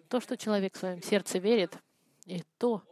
То, 0.08 0.20
что 0.20 0.38
человек 0.38 0.76
в 0.76 0.78
своем 0.78 1.02
сердце 1.02 1.40
верит, 1.40 1.76
и 2.28 2.44
то, 2.60 2.84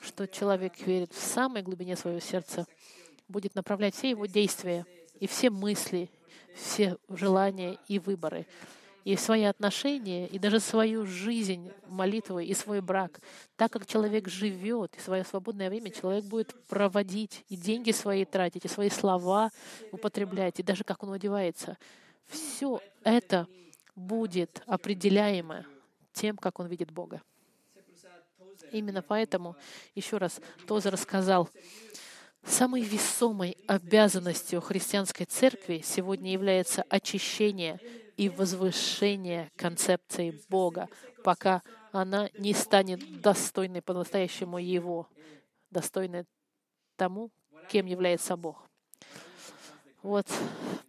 что 0.00 0.26
человек 0.26 0.80
верит 0.86 1.12
в 1.12 1.20
самой 1.20 1.60
глубине 1.60 1.96
своего 1.96 2.18
сердца, 2.18 2.66
будет 3.28 3.54
направлять 3.54 3.94
все 3.94 4.08
его 4.08 4.24
действия 4.24 4.86
и 5.20 5.26
все 5.26 5.50
мысли, 5.50 6.10
все 6.54 6.96
желания 7.10 7.76
и 7.86 7.98
выборы 7.98 8.46
и 9.04 9.16
свои 9.16 9.44
отношения, 9.44 10.26
и 10.26 10.38
даже 10.38 10.60
свою 10.60 11.06
жизнь, 11.06 11.70
молитву 11.88 12.38
и 12.38 12.54
свой 12.54 12.80
брак. 12.80 13.20
Так 13.56 13.72
как 13.72 13.86
человек 13.86 14.28
живет, 14.28 14.96
и 14.96 15.00
свое 15.00 15.24
свободное 15.24 15.68
время 15.68 15.90
человек 15.90 16.24
будет 16.24 16.54
проводить, 16.66 17.44
и 17.48 17.56
деньги 17.56 17.90
свои 17.90 18.24
тратить, 18.24 18.64
и 18.64 18.68
свои 18.68 18.90
слова 18.90 19.50
употреблять, 19.90 20.60
и 20.60 20.62
даже 20.62 20.84
как 20.84 21.02
он 21.02 21.12
одевается. 21.12 21.76
Все 22.26 22.80
это 23.02 23.46
будет 23.94 24.62
определяемо 24.66 25.66
тем, 26.12 26.36
как 26.36 26.60
он 26.60 26.66
видит 26.66 26.90
Бога. 26.90 27.22
Именно 28.70 29.02
поэтому, 29.02 29.56
еще 29.94 30.16
раз, 30.16 30.40
Тозер 30.66 30.96
сказал, 30.96 31.50
самой 32.44 32.82
весомой 32.82 33.56
обязанностью 33.66 34.60
христианской 34.60 35.26
церкви 35.26 35.82
сегодня 35.84 36.32
является 36.32 36.82
очищение 36.88 37.78
и 38.16 38.28
возвышение 38.28 39.50
концепции 39.56 40.40
Бога, 40.48 40.88
пока 41.24 41.62
она 41.92 42.30
не 42.38 42.54
станет 42.54 43.20
достойной 43.20 43.82
по-настоящему 43.82 44.58
Его, 44.58 45.08
достойной 45.70 46.24
тому, 46.96 47.30
кем 47.68 47.86
является 47.86 48.36
Бог. 48.36 48.68
Вот 50.02 50.26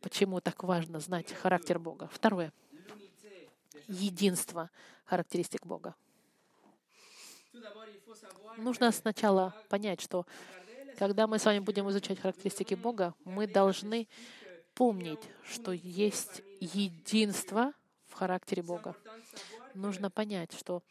почему 0.01 0.41
так 0.41 0.63
важно 0.63 0.99
знать 0.99 1.31
характер 1.33 1.79
Бога. 1.79 2.09
Второе. 2.11 2.51
Единство 3.87 4.69
характеристик 5.05 5.65
Бога. 5.65 5.95
Нужно 8.57 8.91
сначала 8.91 9.53
понять, 9.69 10.01
что 10.01 10.25
когда 10.97 11.27
мы 11.27 11.37
с 11.37 11.45
вами 11.45 11.59
будем 11.59 11.89
изучать 11.89 12.19
характеристики 12.19 12.73
Бога, 12.73 13.13
мы 13.23 13.47
должны 13.47 14.07
помнить, 14.75 15.21
что 15.43 15.71
есть 15.71 16.41
единство 16.59 17.73
в 18.07 18.13
характере 18.13 18.63
Бога. 18.63 18.95
Нужно 19.73 20.09
понять, 20.09 20.53
что 20.53 20.83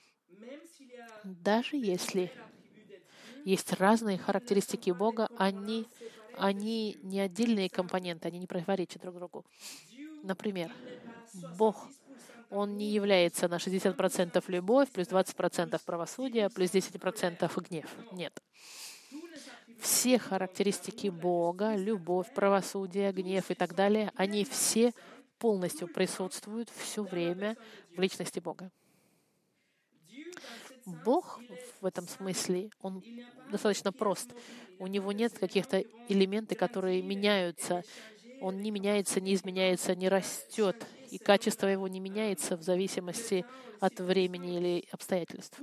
даже 1.25 1.77
если 1.77 2.33
есть 3.45 3.73
разные 3.75 4.19
характеристики 4.19 4.91
Бога, 4.91 5.29
они, 5.37 5.87
они 6.37 6.97
не 7.03 7.21
отдельные 7.21 7.69
компоненты, 7.69 8.29
они 8.29 8.39
не 8.39 8.47
противоречат 8.47 9.03
друг 9.03 9.17
другу. 9.17 9.45
Например, 10.23 10.73
Бог, 11.57 11.89
Он 12.51 12.77
не 12.77 12.91
является 12.91 13.49
на 13.49 13.57
60% 13.57 14.45
любовь, 14.49 14.91
плюс 14.91 15.09
20% 15.09 15.81
правосудия, 15.85 16.51
плюс 16.51 16.71
10% 16.71 17.63
гнев. 17.69 17.87
Нет 18.13 18.43
все 19.83 20.17
характеристики 20.17 21.09
Бога, 21.09 21.75
любовь, 21.75 22.33
правосудие, 22.33 23.13
гнев 23.13 23.51
и 23.51 23.55
так 23.55 23.75
далее, 23.75 24.13
они 24.15 24.45
все 24.45 24.95
полностью 25.39 25.89
присутствуют 25.89 26.71
все 26.71 27.03
время 27.03 27.57
в 27.97 28.01
личности 28.01 28.39
Бога. 28.39 28.71
Бог 30.87 31.41
в 31.81 31.87
этом 31.87 32.07
смысле, 32.07 32.71
он 32.81 33.03
достаточно 33.51 33.93
прост. 33.93 34.33
У 34.79 34.87
него 34.87 35.11
нет 35.11 35.37
каких-то 35.37 35.83
элементов, 36.09 36.59
которые 36.59 37.03
меняются. 37.03 37.83
Он 38.41 38.61
не 38.61 38.71
меняется, 38.71 39.21
не 39.21 39.35
изменяется, 39.35 39.97
не 39.97 40.09
растет. 40.09 40.87
И 41.11 41.19
качество 41.19 41.67
его 41.67 41.89
не 41.89 41.99
меняется 41.99 42.57
в 42.57 42.63
зависимости 42.63 43.45
от 43.81 43.99
времени 43.99 44.59
или 44.59 44.85
обстоятельств. 44.93 45.59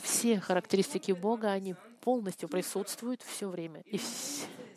Все 0.00 0.40
характеристики 0.40 1.12
Бога, 1.12 1.52
они 1.52 1.74
полностью 2.00 2.48
присутствует 2.48 3.22
все 3.22 3.48
время. 3.48 3.82
И 3.82 4.00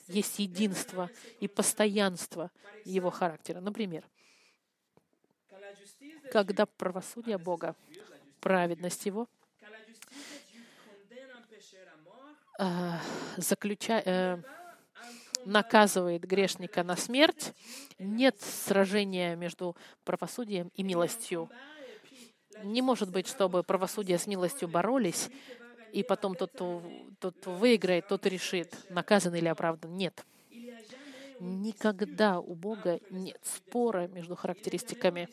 есть 0.07 0.39
единство 0.39 1.09
и 1.39 1.47
постоянство 1.47 2.51
его 2.85 3.09
характера. 3.09 3.59
Например, 3.59 4.03
когда 6.31 6.65
правосудие 6.65 7.37
Бога, 7.37 7.75
праведность 8.39 9.05
Его, 9.05 9.27
э, 12.59 12.97
заключа, 13.37 14.01
э, 14.05 14.41
наказывает 15.45 16.23
грешника 16.23 16.83
на 16.83 16.95
смерть, 16.95 17.53
нет 17.97 18.39
сражения 18.41 19.35
между 19.35 19.75
правосудием 20.03 20.71
и 20.75 20.83
милостью. 20.83 21.49
Не 22.63 22.81
может 22.81 23.09
быть, 23.09 23.27
чтобы 23.27 23.63
правосудие 23.63 24.19
с 24.19 24.27
милостью 24.27 24.67
боролись, 24.67 25.29
и 25.91 26.03
потом 26.03 26.35
тот, 26.35 26.51
тот, 27.19 27.45
выиграет, 27.45 28.07
тот 28.07 28.25
решит, 28.25 28.75
наказан 28.89 29.35
или 29.35 29.47
оправдан. 29.47 29.95
Нет. 29.95 30.25
Никогда 31.39 32.39
у 32.39 32.53
Бога 32.53 32.99
нет 33.09 33.39
спора 33.43 34.07
между 34.07 34.35
характеристиками. 34.35 35.27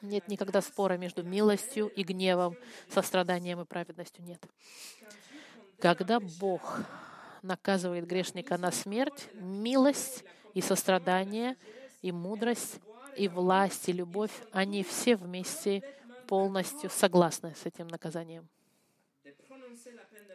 Нет 0.00 0.26
никогда 0.26 0.60
спора 0.62 0.94
между 0.94 1.22
милостью 1.22 1.88
и 1.88 2.02
гневом, 2.02 2.56
состраданием 2.88 3.60
и 3.60 3.64
праведностью. 3.64 4.24
Нет. 4.24 4.44
Когда 5.78 6.18
Бог 6.18 6.80
наказывает 7.42 8.06
грешника 8.06 8.56
на 8.56 8.72
смерть, 8.72 9.28
милость 9.34 10.24
и 10.54 10.60
сострадание, 10.60 11.56
и 12.00 12.10
мудрость, 12.10 12.80
и 13.16 13.28
власть, 13.28 13.88
и 13.88 13.92
любовь, 13.92 14.32
они 14.52 14.82
все 14.82 15.16
вместе 15.16 15.82
полностью 16.26 16.88
согласны 16.90 17.54
с 17.54 17.66
этим 17.66 17.86
наказанием. 17.88 18.48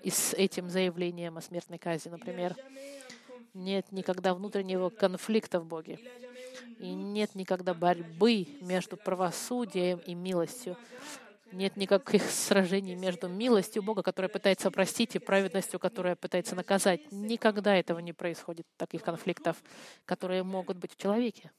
И 0.04 0.10
с 0.10 0.34
этим 0.34 0.70
заявлением 0.70 1.38
о 1.38 1.42
смертной 1.42 1.78
казни, 1.78 2.10
например. 2.10 2.56
Нет 3.54 3.92
никогда 3.92 4.34
внутреннего 4.34 4.90
конфликта 4.90 5.60
в 5.60 5.66
Боге. 5.66 6.00
И 6.80 6.94
нет 6.94 7.34
никогда 7.34 7.74
борьбы 7.74 8.48
между 8.62 8.98
правосудием 8.98 10.00
и 10.00 10.14
милостью. 10.14 10.78
Нет 11.52 11.78
никаких 11.78 12.24
сражений 12.30 12.96
между 12.96 13.30
милостью 13.30 13.82
Бога, 13.82 14.04
которая 14.04 14.30
пытается 14.30 14.70
простить, 14.70 15.16
и 15.16 15.20
праведностью, 15.20 15.80
которая 15.80 16.16
пытается 16.16 16.56
наказать. 16.56 17.12
Никогда 17.12 17.76
этого 17.76 18.00
не 18.00 18.14
происходит, 18.14 18.68
таких 18.76 19.02
конфликтов, 19.02 19.64
которые 20.06 20.44
могут 20.44 20.78
быть 20.78 20.94
в 20.94 20.98
человеке. 20.98 21.52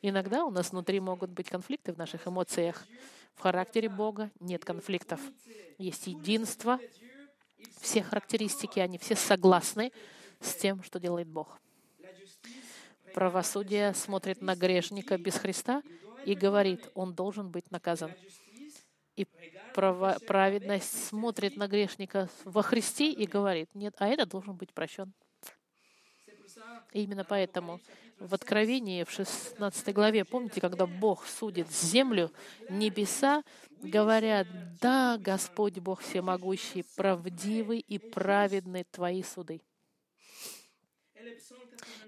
Иногда 0.00 0.44
у 0.44 0.50
нас 0.50 0.70
внутри 0.70 1.00
могут 1.00 1.30
быть 1.30 1.48
конфликты 1.48 1.92
в 1.92 1.98
наших 1.98 2.26
эмоциях. 2.28 2.86
В 3.34 3.40
характере 3.40 3.88
Бога 3.88 4.30
нет 4.40 4.64
конфликтов. 4.64 5.20
Есть 5.78 6.06
единство. 6.06 6.78
Все 7.80 8.02
характеристики, 8.02 8.78
они 8.78 8.98
все 8.98 9.16
согласны 9.16 9.92
с 10.40 10.54
тем, 10.54 10.82
что 10.82 11.00
делает 11.00 11.28
Бог. 11.28 11.60
Правосудие 13.14 13.94
смотрит 13.94 14.42
на 14.42 14.56
грешника 14.56 15.18
без 15.18 15.34
Христа 15.36 15.82
и 16.24 16.34
говорит, 16.34 16.90
он 16.94 17.14
должен 17.14 17.50
быть 17.50 17.70
наказан. 17.70 18.10
И 19.16 19.26
право, 19.74 20.18
праведность 20.26 21.06
смотрит 21.06 21.56
на 21.56 21.68
грешника 21.68 22.28
во 22.44 22.62
Христе 22.62 23.12
и 23.12 23.26
говорит, 23.26 23.68
нет, 23.74 23.94
а 23.98 24.08
это 24.08 24.26
должен 24.26 24.56
быть 24.56 24.72
прощен. 24.72 25.12
И 26.92 27.02
именно 27.02 27.24
поэтому 27.24 27.80
в 28.18 28.34
Откровении, 28.34 29.04
в 29.04 29.10
16 29.10 29.94
главе, 29.94 30.24
помните, 30.24 30.60
когда 30.60 30.86
Бог 30.86 31.26
судит 31.26 31.70
землю, 31.70 32.30
небеса 32.70 33.42
говорят, 33.82 34.46
да, 34.80 35.18
Господь 35.18 35.78
Бог 35.78 36.00
всемогущий, 36.00 36.84
правдивый 36.96 37.80
и 37.80 37.98
праведный 37.98 38.84
Твои 38.84 39.22
суды. 39.22 39.60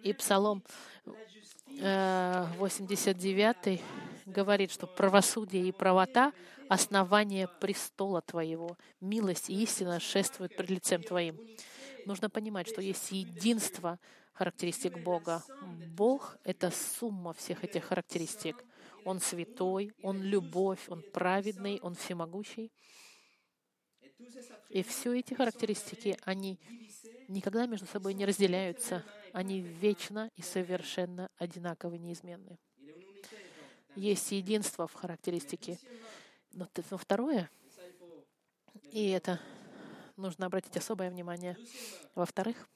И 0.03 0.13
Псалом 0.13 0.63
89 1.67 3.57
э, 3.67 3.79
говорит, 4.25 4.71
что 4.71 4.87
правосудие 4.87 5.69
и 5.69 5.73
правота— 5.73 6.33
основание 6.69 7.49
престола 7.49 8.21
Твоего. 8.23 8.77
Милость 9.01 9.51
и 9.51 9.63
истина 9.63 10.01
шествуют 10.01 10.57
пред 10.57 10.71
лицем 10.71 11.03
Твоим. 11.03 11.39
Нужно 12.05 12.31
понимать, 12.31 12.69
что 12.69 12.81
есть 12.81 13.11
единство 13.13 13.99
характеристик 14.37 14.99
Бога. 14.99 15.43
Бог— 15.95 16.37
это 16.45 16.71
сумма 16.71 17.33
всех 17.33 17.65
этих 17.65 17.85
характеристик. 17.85 18.63
Он 19.05 19.21
святой, 19.21 19.93
Он 20.03 20.23
любовь, 20.23 20.89
Он 20.89 21.03
праведный, 21.13 21.81
Он 21.81 21.95
всемогущий. 21.95 22.71
И 24.69 24.83
все 24.83 25.19
эти 25.19 25.35
характеристики, 25.35 26.19
они 26.25 26.59
никогда 27.29 27.67
между 27.67 27.87
собой 27.87 28.15
не 28.15 28.27
разделяются. 28.27 29.05
Они 29.33 29.61
вечно 29.61 30.31
и 30.37 30.43
совершенно 30.43 31.31
одинаковы, 31.39 31.99
неизменны. 31.99 32.59
Есть 33.95 34.33
единство 34.33 34.87
в 34.87 34.95
характеристике. 34.95 35.79
Но, 36.53 36.69
но 36.91 36.99
второе, 36.99 37.51
и 38.93 39.09
это 39.09 39.41
нужно 40.17 40.47
обратить 40.47 40.77
особое 40.77 41.11
внимание. 41.11 41.57
Во-вторых, 42.15 42.69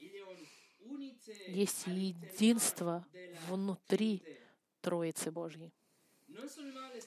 есть 1.48 1.86
единство 1.86 3.04
внутри 3.48 4.22
Троицы 4.80 5.30
Божьей. 5.30 5.72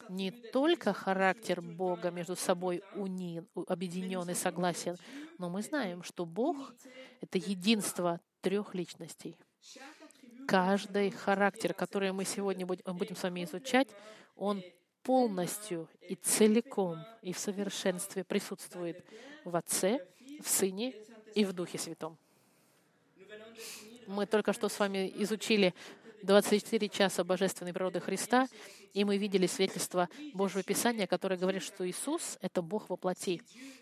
Не 0.09 0.32
только 0.32 0.93
характер 0.93 1.61
Бога 1.61 2.11
между 2.11 2.36
собой 2.36 2.84
унин, 2.95 3.47
объединен 3.68 4.30
и 4.30 4.34
согласен, 4.34 4.97
но 5.38 5.49
мы 5.49 5.61
знаем, 5.61 6.03
что 6.03 6.26
Бог— 6.26 6.74
это 7.22 7.38
единство 7.38 8.20
трех 8.41 8.76
личностей. 8.76 9.38
Каждый 10.47 11.09
характер, 11.11 11.74
который 11.74 12.11
мы 12.11 12.26
сегодня 12.26 12.66
будем 12.66 13.16
с 13.16 13.24
вами 13.24 13.45
изучать, 13.45 13.88
он 14.36 14.61
полностью 15.03 15.89
и 16.01 16.16
целиком 16.16 16.97
и 17.22 17.34
в 17.34 17.39
совершенстве 17.39 18.24
присутствует 18.24 19.05
в 19.45 19.55
Отце, 19.55 20.05
в 20.41 20.47
Сыне 20.47 20.93
и 21.34 21.45
в 21.45 21.53
Духе 21.53 21.78
Святом. 21.78 22.18
Мы 24.08 24.26
только 24.26 24.54
что 24.54 24.70
с 24.70 24.80
вами 24.80 25.12
изучили 25.18 25.74
24 26.24 26.89
часа 26.89 27.24
божественной 27.24 27.74
природы 27.74 27.99
Христа, 27.99 28.47
и 28.93 29.04
мы 29.04 29.18
видели 29.18 29.45
свидетельство 29.47 30.10
Божьего 30.34 30.64
Писания, 30.64 31.06
которое 31.06 31.38
говорит, 31.38 31.64
что 31.64 31.88
Иисус— 31.88 32.38
это 32.41 32.62
Бог 32.62 32.89
во 32.89 32.95
плоти. 32.95 33.41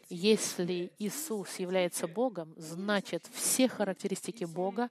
Если 0.09 0.91
Иисус 0.97 1.59
является 1.59 2.07
Богом, 2.07 2.53
значит, 2.57 3.27
все 3.31 3.67
характеристики 3.67 4.45
Бога, 4.45 4.89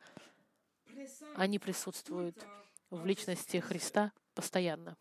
они 1.35 1.59
присутствуют 1.59 2.37
в 2.91 3.05
личности 3.05 3.59
Христа 3.59 4.13
постоянно. 4.35 4.97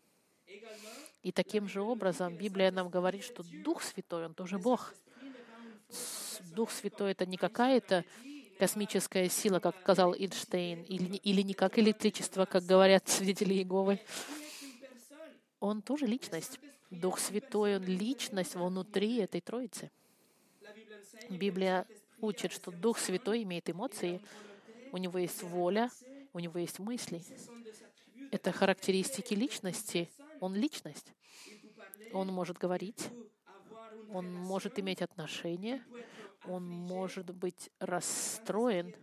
И 1.22 1.32
таким 1.32 1.68
же 1.68 1.82
образом 1.82 2.36
Библия 2.36 2.72
нам 2.72 2.88
говорит, 2.88 3.24
что 3.24 3.42
Дух 3.62 3.82
Святой, 3.82 4.26
Он 4.26 4.34
тоже 4.34 4.58
Бог. 4.58 4.94
Дух 6.54 6.70
Святой— 6.70 7.12
это 7.12 7.26
не 7.26 7.36
какая-то 7.36 8.04
космическая 8.60 9.26
сила, 9.30 9.58
как 9.58 9.74
сказал 9.80 10.14
Эйнштейн, 10.14 10.82
или, 10.82 11.16
или 11.16 11.40
не 11.40 11.54
как 11.54 11.78
электричество, 11.78 12.44
как 12.44 12.62
говорят 12.64 13.08
свидетели 13.08 13.54
Иеговы. 13.54 13.98
Он 15.60 15.80
тоже 15.80 16.04
личность. 16.04 16.60
Дух 16.90 17.18
Святой, 17.18 17.76
Он 17.76 17.84
личность 17.84 18.54
внутри 18.56 19.16
этой 19.16 19.40
Троицы. 19.40 19.90
Библия 21.30 21.86
учит, 22.20 22.52
что 22.52 22.70
Дух 22.70 22.98
Святой 22.98 23.44
имеет 23.44 23.70
эмоции, 23.70 24.20
у 24.92 24.98
него 24.98 25.18
есть 25.18 25.42
воля, 25.42 25.90
у 26.34 26.38
него 26.38 26.58
есть 26.58 26.78
мысли. 26.80 27.22
Это 28.30 28.52
характеристики 28.52 29.32
личности. 29.32 30.10
Он 30.40 30.54
личность. 30.54 31.14
Он 32.12 32.28
может 32.28 32.58
говорить, 32.58 33.08
он 34.12 34.30
может 34.34 34.78
иметь 34.78 35.00
отношения, 35.00 35.82
он 36.44 36.66
может 36.66 37.30
быть 37.34 37.70
расстроен 37.78 38.94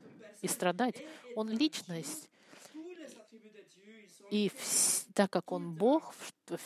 и 0.42 0.48
страдать. 0.48 1.04
Он 1.36 1.50
личность. 1.50 2.30
И 4.30 4.52
так 5.14 5.32
как 5.32 5.52
Он 5.52 5.74
Бог, 5.74 6.14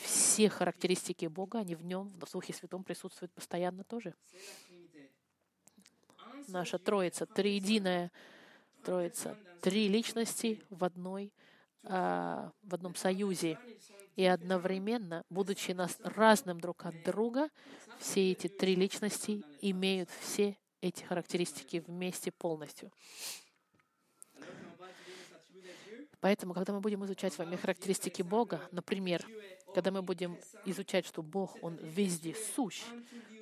все 0.00 0.48
характеристики 0.48 1.26
Бога, 1.26 1.60
они 1.60 1.74
в 1.74 1.84
Нем, 1.84 2.08
в 2.20 2.30
Духе 2.30 2.52
Святом 2.52 2.82
присутствуют 2.82 3.32
постоянно 3.32 3.84
тоже. 3.84 4.14
Наша 6.48 6.78
Троица, 6.78 7.24
триединая 7.24 8.10
Троица, 8.84 9.38
три 9.60 9.88
личности 9.88 10.60
в 10.70 10.82
одной, 10.84 11.32
а, 11.84 12.52
в 12.62 12.74
одном 12.74 12.96
союзе. 12.96 13.58
И 14.16 14.24
одновременно, 14.24 15.24
будучи 15.30 15.70
нас 15.72 15.98
разным 16.02 16.60
друг 16.60 16.84
от 16.84 17.02
друга, 17.02 17.48
все 17.98 18.32
эти 18.32 18.48
три 18.48 18.74
личности 18.74 19.42
имеют 19.60 20.10
все 20.20 20.56
эти 20.80 21.02
характеристики 21.04 21.82
вместе 21.86 22.30
полностью. 22.30 22.92
Поэтому, 26.20 26.54
когда 26.54 26.72
мы 26.72 26.80
будем 26.80 27.04
изучать 27.04 27.32
с 27.32 27.38
вами 27.38 27.56
характеристики 27.56 28.22
Бога, 28.22 28.60
например, 28.70 29.26
когда 29.74 29.90
мы 29.90 30.02
будем 30.02 30.38
изучать, 30.66 31.04
что 31.04 31.20
Бог, 31.20 31.56
Он 31.62 31.76
везде 31.76 32.36
сущ, 32.54 32.84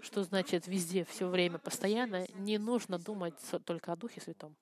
что 0.01 0.23
значит 0.23 0.67
везде, 0.67 1.05
все 1.05 1.29
время, 1.29 1.59
постоянно, 1.59 2.27
не 2.35 2.57
нужно 2.57 2.99
думать 2.99 3.35
только 3.67 3.93
о 3.93 3.97
Духе 3.97 4.23
Святом. 4.23 4.57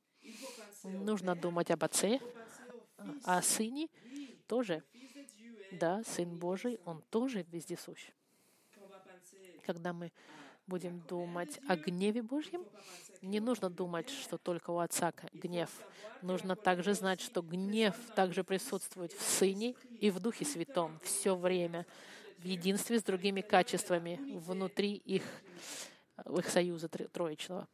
Нужно 0.82 1.36
думать 1.36 1.70
об 1.70 1.84
Отце, 1.84 2.18
о 3.22 3.40
Сыне 3.40 3.88
тоже. 4.48 4.82
Да, 5.72 6.02
Сын 6.04 6.36
Божий, 6.36 6.78
Он 6.84 7.02
тоже 7.10 7.44
везде 7.50 7.76
сущ. 7.76 8.10
Когда 9.64 9.92
мы 9.92 10.12
будем 10.66 11.00
думать 11.00 11.60
о 11.66 11.76
гневе 11.76 12.22
Божьем, 12.22 12.64
не 13.22 13.40
нужно 13.40 13.70
думать, 13.70 14.08
что 14.10 14.38
только 14.38 14.70
у 14.70 14.78
Отца 14.78 15.12
гнев. 15.32 15.70
Нужно 16.22 16.56
также 16.56 16.94
знать, 16.94 17.20
что 17.20 17.42
гнев 17.42 17.96
также 18.14 18.44
присутствует 18.44 19.12
в 19.12 19.22
Сыне 19.22 19.74
и 20.00 20.10
в 20.10 20.20
Духе 20.20 20.44
Святом 20.44 20.98
все 21.02 21.34
время, 21.34 21.86
в 22.38 22.44
единстве 22.44 22.98
с 22.98 23.02
другими 23.02 23.40
качествами 23.40 24.20
внутри 24.38 24.92
их, 24.94 25.22
их 26.26 26.48
союза 26.48 26.88
троечного. 26.88 27.66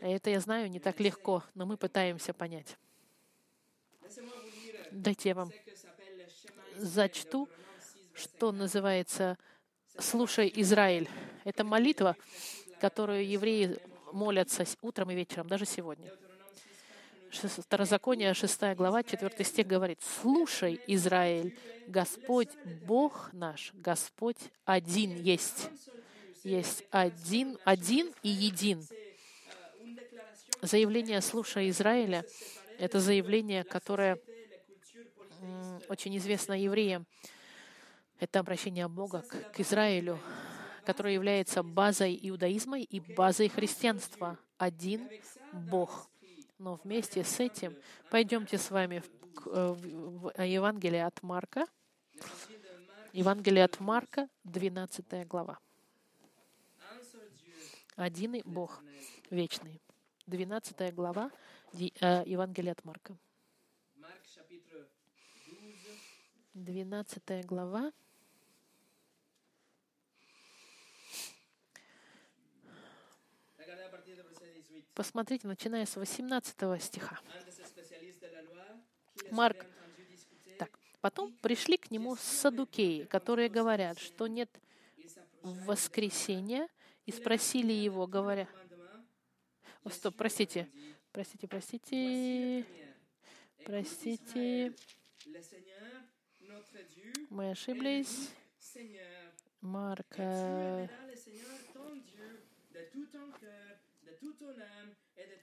Это 0.00 0.30
я 0.30 0.40
знаю 0.40 0.70
не 0.70 0.80
так 0.80 1.00
легко, 1.00 1.42
но 1.54 1.66
мы 1.66 1.76
пытаемся 1.76 2.32
понять. 2.34 2.76
Дайте 4.92 5.30
я 5.30 5.34
вам 5.34 5.50
зачту, 6.76 7.48
что 8.14 8.52
называется 8.52 9.36
«Слушай, 9.98 10.52
Израиль». 10.56 11.08
Это 11.44 11.64
молитва, 11.64 12.16
которую 12.80 13.26
евреи 13.28 13.78
молятся 14.12 14.64
утром 14.82 15.10
и 15.10 15.14
вечером, 15.14 15.48
даже 15.48 15.66
сегодня. 15.66 16.12
Второзаконие, 17.30 18.32
6 18.32 18.76
глава, 18.76 19.02
4 19.02 19.44
стих 19.44 19.66
говорит, 19.66 20.00
«Слушай, 20.22 20.80
Израиль, 20.86 21.58
Господь, 21.88 22.50
Бог 22.86 23.30
наш, 23.32 23.72
Господь 23.74 24.38
один 24.64 25.20
есть». 25.20 25.68
Есть 26.44 26.84
один, 26.90 27.58
один 27.64 28.12
и 28.22 28.28
един. 28.28 28.86
Заявление 30.60 31.22
«Слушай, 31.22 31.70
Израиля»— 31.70 32.24
это 32.78 33.00
заявление, 33.00 33.64
которое 33.64 34.18
очень 35.88 36.16
известно 36.16 36.52
евреям. 36.52 37.06
Это 38.20 38.40
обращение 38.40 38.88
Бога 38.88 39.22
к, 39.22 39.60
Израилю, 39.60 40.18
которое 40.84 41.14
является 41.14 41.62
базой 41.62 42.18
иудаизма 42.22 42.78
и 42.78 43.00
базой 43.14 43.48
христианства. 43.48 44.38
Один 44.56 45.08
Бог. 45.52 46.08
Но 46.58 46.80
вместе 46.84 47.24
с 47.24 47.40
этим 47.40 47.76
пойдемте 48.10 48.58
с 48.58 48.70
вами 48.70 49.00
в, 49.00 49.48
э, 49.48 49.72
в 49.72 50.42
Евангелие 50.42 51.04
от 51.04 51.22
Марка. 51.22 51.66
Евангелие 53.12 53.64
от 53.64 53.80
Марка, 53.80 54.28
12 54.44 55.26
глава. 55.26 55.58
Один 57.96 58.42
Бог 58.44 58.82
вечный. 59.30 59.80
12 60.26 60.94
глава 60.94 61.30
э, 61.72 62.22
Евангелия 62.26 62.72
от 62.72 62.84
Марка. 62.84 63.16
12 66.54 67.44
глава. 67.46 67.92
Посмотрите, 74.94 75.48
начиная 75.48 75.84
с 75.84 75.96
18 75.96 76.80
стиха. 76.80 77.20
Марк. 79.32 79.66
Так, 80.58 80.78
потом 81.00 81.32
пришли 81.42 81.76
к 81.76 81.90
нему 81.90 82.14
садукеи, 82.14 83.02
которые 83.04 83.48
говорят, 83.48 83.98
что 83.98 84.28
нет 84.28 84.48
воскресения, 85.42 86.68
и 87.04 87.12
спросили 87.12 87.72
его, 87.72 88.06
говоря... 88.06 88.48
О, 89.82 89.90
стоп, 89.90 90.14
простите, 90.16 90.70
простите, 91.12 91.48
простите, 91.48 92.64
простите. 93.64 94.72
Мы 97.30 97.50
ошиблись. 97.50 98.30
Марк. 99.60 100.06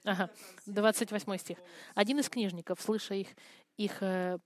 Ага, 0.04 0.30
28 0.66 1.38
стих. 1.38 1.58
Один 1.94 2.18
из 2.18 2.28
книжников, 2.28 2.80
слыша 2.80 3.14
их, 3.14 3.28
их 3.76 4.02
э, 4.02 4.38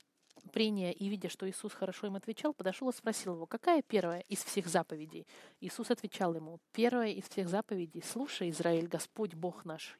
прения 0.47 0.92
и 0.92 1.09
видя, 1.09 1.28
что 1.28 1.49
Иисус 1.49 1.72
хорошо 1.72 2.07
им 2.07 2.16
отвечал, 2.16 2.55
подошел 2.55 2.88
и 2.88 2.92
спросил 2.92 3.34
его, 3.34 3.47
какая 3.47 3.82
первая 3.82 4.20
из 4.28 4.42
всех 4.44 4.66
заповедей? 4.66 5.26
Иисус 5.61 5.90
отвечал 5.90 6.34
ему, 6.34 6.59
первая 6.72 7.11
из 7.11 7.24
всех 7.24 7.49
заповедей, 7.49 8.03
слушай, 8.03 8.51
Израиль, 8.51 8.86
Господь 8.86 9.34
Бог 9.34 9.64
наш, 9.64 9.99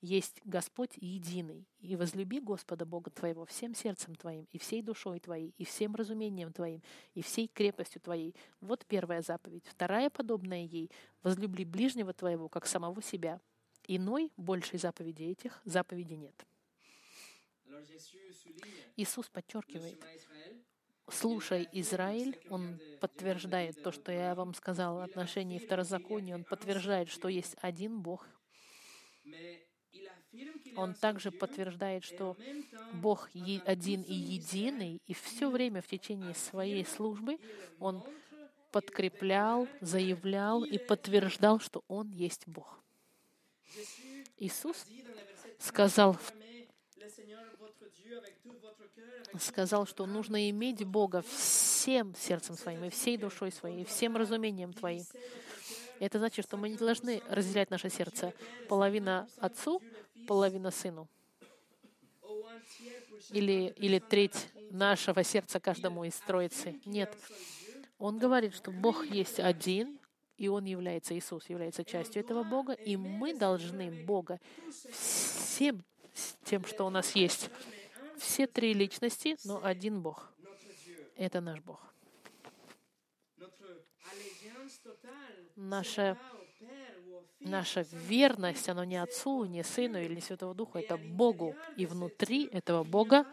есть 0.00 0.40
Господь 0.44 0.92
единый, 0.96 1.66
и 1.80 1.96
возлюби 1.96 2.40
Господа 2.40 2.86
Бога 2.86 3.10
твоего 3.10 3.44
всем 3.44 3.74
сердцем 3.74 4.14
твоим, 4.14 4.46
и 4.50 4.58
всей 4.58 4.82
душой 4.82 5.20
твоей, 5.20 5.54
и 5.58 5.64
всем 5.64 5.94
разумением 5.94 6.52
твоим, 6.52 6.82
и 7.14 7.22
всей 7.22 7.48
крепостью 7.48 8.00
твоей. 8.00 8.34
Вот 8.60 8.84
первая 8.86 9.22
заповедь. 9.22 9.64
Вторая, 9.66 10.10
подобная 10.10 10.64
ей, 10.64 10.90
возлюби 11.22 11.64
ближнего 11.64 12.12
твоего, 12.12 12.48
как 12.48 12.66
самого 12.66 13.02
себя. 13.02 13.40
Иной, 13.86 14.32
большей 14.36 14.78
заповеди 14.78 15.24
этих, 15.24 15.60
заповеди 15.64 16.14
нет. 16.14 16.46
Иисус 18.96 19.28
подчеркивает, 19.28 20.02
слушай, 21.08 21.68
Израиль, 21.72 22.38
он 22.48 22.80
подтверждает 23.00 23.82
то, 23.82 23.92
что 23.92 24.12
я 24.12 24.34
вам 24.34 24.54
сказал 24.54 24.96
в 24.96 25.00
отношении 25.00 25.58
второзакония, 25.58 26.34
он 26.34 26.44
подтверждает, 26.44 27.08
что 27.08 27.28
есть 27.28 27.56
один 27.60 28.00
Бог. 28.00 28.26
Он 30.76 30.94
также 30.94 31.30
подтверждает, 31.30 32.02
что 32.02 32.36
Бог 32.94 33.30
один 33.64 34.02
и 34.02 34.14
единый, 34.14 35.00
и 35.06 35.14
все 35.14 35.48
время 35.48 35.80
в 35.80 35.86
течение 35.86 36.34
своей 36.34 36.84
службы 36.84 37.38
он 37.78 38.02
подкреплял, 38.74 39.68
заявлял 39.80 40.64
и 40.64 40.78
подтверждал, 40.78 41.60
что 41.60 41.84
Он 41.86 42.10
есть 42.10 42.48
Бог. 42.48 42.82
Иисус 44.36 44.84
сказал 45.60 46.14
в 46.14 46.32
сказал, 49.40 49.86
что 49.86 50.06
нужно 50.06 50.48
иметь 50.50 50.84
Бога 50.84 51.22
всем 51.22 52.14
сердцем 52.14 52.56
своим, 52.56 52.84
и 52.84 52.90
всей 52.90 53.16
душой 53.16 53.52
своей, 53.52 53.82
и 53.82 53.84
всем 53.84 54.16
разумением 54.16 54.72
твоим. 54.72 55.04
Это 56.00 56.18
значит, 56.18 56.44
что 56.44 56.56
мы 56.56 56.68
не 56.68 56.76
должны 56.76 57.22
разделять 57.28 57.70
наше 57.70 57.88
сердце. 57.88 58.32
Половина 58.68 59.28
отцу, 59.38 59.80
половина 60.26 60.70
сыну. 60.70 61.08
Или, 63.30 63.72
или 63.76 63.98
треть 63.98 64.48
нашего 64.70 65.22
сердца 65.22 65.60
каждому 65.60 66.04
из 66.04 66.14
троицы. 66.14 66.80
Нет. 66.84 67.16
Он 67.98 68.18
говорит, 68.18 68.54
что 68.54 68.70
Бог 68.70 69.06
есть 69.06 69.40
один, 69.40 69.98
и 70.36 70.48
Он 70.48 70.64
является, 70.64 71.16
Иисус 71.16 71.48
является 71.48 71.84
частью 71.84 72.20
этого 72.22 72.42
Бога, 72.42 72.72
и 72.72 72.96
мы 72.96 73.34
должны 73.34 74.04
Бога 74.04 74.40
всем 74.90 75.84
тем, 76.44 76.64
что 76.64 76.86
у 76.86 76.90
нас 76.90 77.14
есть. 77.14 77.50
Все 78.18 78.46
три 78.46 78.74
личности, 78.74 79.36
но 79.44 79.64
один 79.64 80.00
Бог. 80.00 80.32
Это 81.16 81.40
наш 81.40 81.60
Бог. 81.60 81.80
Наша, 85.56 86.18
наша 87.40 87.82
верность, 87.92 88.68
она 88.68 88.84
не 88.84 88.96
Отцу, 88.96 89.44
не 89.44 89.62
Сыну 89.62 90.00
или 90.00 90.14
не 90.14 90.20
Святого 90.20 90.54
Духа, 90.54 90.80
это 90.80 90.96
Богу. 90.96 91.54
И 91.76 91.86
внутри 91.86 92.46
этого 92.46 92.82
Бога 92.82 93.26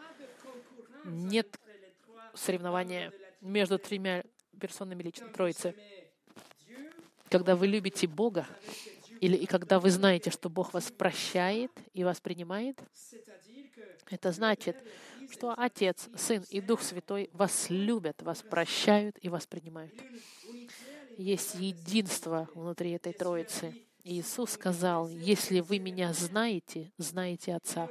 нет 1.04 1.58
соревнования 2.34 3.12
между 3.40 3.78
тремя 3.78 4.24
персонами 4.60 5.02
лично, 5.02 5.28
Троицы. 5.28 5.74
Когда 7.28 7.56
вы 7.56 7.66
любите 7.66 8.06
Бога, 8.06 8.46
или 9.20 9.36
и 9.36 9.46
когда 9.46 9.80
вы 9.80 9.90
знаете, 9.90 10.30
что 10.30 10.48
Бог 10.48 10.74
вас 10.74 10.90
прощает 10.90 11.72
и 11.92 12.04
вас 12.04 12.20
принимает, 12.20 12.78
это 14.10 14.32
значит, 14.32 14.76
что 15.30 15.54
Отец, 15.56 16.08
Сын 16.16 16.44
и 16.50 16.60
Дух 16.60 16.82
Святой 16.82 17.30
вас 17.32 17.70
любят, 17.70 18.20
вас 18.22 18.42
прощают 18.42 19.16
и 19.22 19.28
вас 19.28 19.46
принимают. 19.46 19.94
Есть 21.16 21.54
единство 21.54 22.48
внутри 22.54 22.92
этой 22.92 23.12
Троицы. 23.12 23.74
Иисус 24.04 24.52
сказал, 24.52 25.08
если 25.08 25.60
вы 25.60 25.78
меня 25.78 26.12
знаете, 26.12 26.90
знаете 26.98 27.54
Отца. 27.54 27.88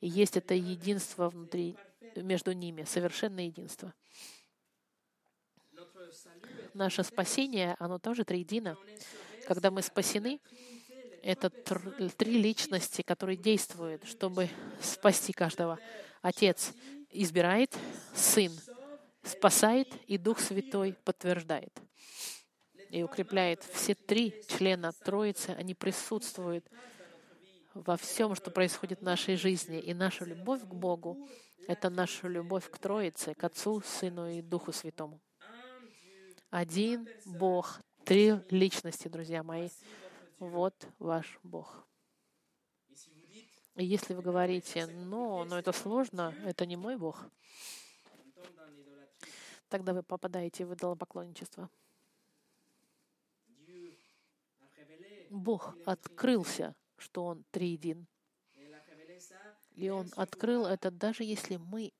И 0.00 0.08
есть 0.08 0.36
это 0.36 0.54
единство 0.54 1.28
внутри, 1.28 1.76
между 2.16 2.52
ними, 2.52 2.84
совершенное 2.84 3.44
единство. 3.44 3.92
Наше 6.72 7.04
спасение, 7.04 7.76
оно 7.78 7.98
тоже 7.98 8.24
триедино. 8.24 8.76
Когда 9.46 9.70
мы 9.70 9.82
спасены, 9.82 10.40
это 11.24 11.48
три 11.48 12.40
личности, 12.40 13.00
которые 13.02 13.36
действуют, 13.36 14.06
чтобы 14.06 14.50
спасти 14.80 15.32
каждого. 15.32 15.78
Отец 16.20 16.74
избирает, 17.10 17.74
Сын 18.14 18.52
спасает, 19.22 19.88
и 20.06 20.18
Дух 20.18 20.38
Святой 20.38 20.92
подтверждает 21.04 21.72
и 22.90 23.02
укрепляет. 23.02 23.62
Все 23.72 23.94
три 23.94 24.44
члена 24.48 24.92
Троицы, 24.92 25.50
они 25.50 25.74
присутствуют 25.74 26.66
во 27.72 27.96
всем, 27.96 28.34
что 28.34 28.50
происходит 28.50 29.00
в 29.00 29.04
нашей 29.04 29.36
жизни. 29.36 29.80
И 29.80 29.94
наша 29.94 30.26
любовь 30.26 30.60
к 30.60 30.74
Богу— 30.74 31.26
это 31.66 31.88
наша 31.88 32.28
любовь 32.28 32.70
к 32.70 32.78
Троице, 32.78 33.34
к 33.34 33.42
Отцу, 33.42 33.80
Сыну 33.80 34.28
и 34.28 34.42
Духу 34.42 34.72
Святому. 34.72 35.20
Один 36.50 37.08
Бог, 37.24 37.80
три 38.04 38.34
личности, 38.50 39.08
друзья 39.08 39.42
мои. 39.42 39.70
Вот 40.50 40.86
ваш 40.98 41.38
Бог. 41.42 41.86
И 43.76 43.84
если 43.84 44.14
вы 44.14 44.22
говорите, 44.22 44.86
ну, 44.86 45.44
но 45.44 45.58
это 45.58 45.72
сложно, 45.72 46.34
это 46.44 46.66
не 46.66 46.76
мой 46.76 46.96
Бог, 46.96 47.24
тогда 49.68 49.92
вы 49.92 50.02
попадаете 50.02 50.64
в 50.64 50.74
идолопоклонничество. 50.74 51.68
Бог 55.30 55.76
открылся, 55.84 56.76
что 56.96 57.24
Он 57.24 57.44
триедин. 57.50 58.06
И 59.74 59.88
Он 59.88 60.08
открыл 60.14 60.66
это, 60.66 60.90
даже 60.90 61.24
если 61.24 61.56
мы 61.56 61.92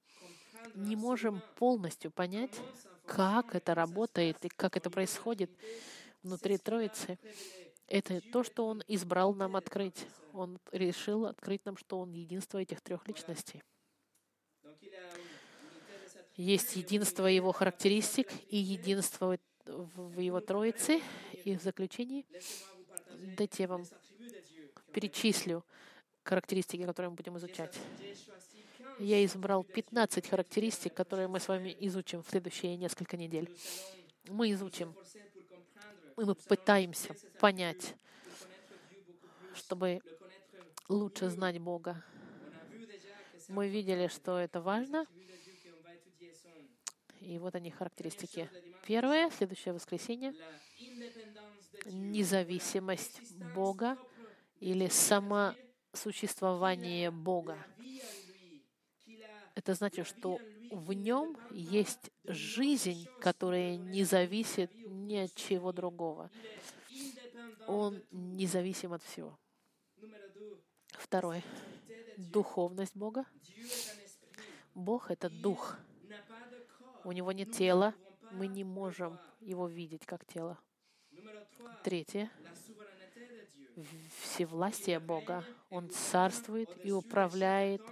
не 0.74 0.96
можем 0.96 1.42
полностью 1.56 2.10
понять, 2.10 2.60
как 3.06 3.54
это 3.54 3.74
работает 3.74 4.44
и 4.44 4.48
как 4.48 4.76
это 4.76 4.90
происходит 4.90 5.50
внутри 6.22 6.58
Троицы. 6.58 7.18
Это 7.86 8.20
то, 8.32 8.42
что 8.42 8.66
Он 8.66 8.82
избрал 8.88 9.34
нам 9.34 9.56
открыть. 9.56 10.06
Он 10.32 10.58
решил 10.72 11.26
открыть 11.26 11.64
нам, 11.64 11.76
что 11.76 11.98
Он 12.00 12.12
единство 12.12 12.58
этих 12.58 12.80
трех 12.80 13.06
личностей. 13.06 13.62
Есть 16.36 16.76
единство 16.76 17.26
Его 17.26 17.52
характеристик 17.52 18.28
и 18.48 18.56
единство 18.56 19.38
в 19.66 20.18
Его 20.18 20.40
Троице. 20.40 21.00
И 21.44 21.56
в 21.56 21.62
заключении 21.62 22.26
дайте 23.36 23.64
я 23.64 23.68
вам 23.68 23.84
перечислю 24.92 25.64
характеристики, 26.24 26.84
которые 26.84 27.10
мы 27.10 27.16
будем 27.16 27.36
изучать. 27.38 27.78
Я 28.98 29.24
избрал 29.24 29.64
15 29.64 30.28
характеристик, 30.28 30.94
которые 30.94 31.28
мы 31.28 31.40
с 31.40 31.48
вами 31.48 31.76
изучим 31.80 32.22
в 32.22 32.28
следующие 32.28 32.76
несколько 32.76 33.16
недель. 33.16 33.54
Мы 34.28 34.52
изучим, 34.52 34.94
мы 36.16 36.34
пытаемся 36.34 37.14
понять, 37.40 37.94
чтобы 39.54 40.00
лучше 40.88 41.30
знать 41.30 41.58
Бога. 41.58 42.04
Мы 43.48 43.68
видели, 43.68 44.08
что 44.08 44.38
это 44.38 44.60
важно. 44.60 45.06
И 47.20 47.38
вот 47.38 47.54
они 47.54 47.70
характеристики. 47.70 48.50
Первое, 48.86 49.30
следующее 49.30 49.72
воскресенье, 49.72 50.34
независимость 51.86 53.22
Бога 53.54 53.96
или 54.60 54.88
самосуществование 54.88 57.10
Бога. 57.10 57.56
Это 59.54 59.72
значит, 59.74 60.06
что 60.06 60.38
в 60.74 60.92
нем 60.92 61.36
есть 61.50 62.10
жизнь, 62.24 63.06
которая 63.20 63.76
не 63.76 64.04
зависит 64.04 64.70
ни 64.86 65.16
от 65.16 65.34
чего 65.34 65.72
другого. 65.72 66.30
Он 67.66 68.02
независим 68.10 68.92
от 68.92 69.02
всего. 69.02 69.38
Второе. 70.92 71.42
Духовность 72.16 72.96
Бога. 72.96 73.24
Бог— 74.74 75.10
это 75.12 75.30
дух. 75.30 75.76
У 77.04 77.12
него 77.12 77.32
нет 77.32 77.52
тела. 77.52 77.94
Мы 78.32 78.48
не 78.48 78.64
можем 78.64 79.18
его 79.40 79.68
видеть 79.68 80.04
как 80.06 80.24
тело. 80.26 80.58
Третье. 81.82 82.30
Всевластие 84.20 84.98
Бога. 84.98 85.44
Он 85.70 85.88
царствует 85.90 86.68
и 86.84 86.90
управляет 86.90 87.82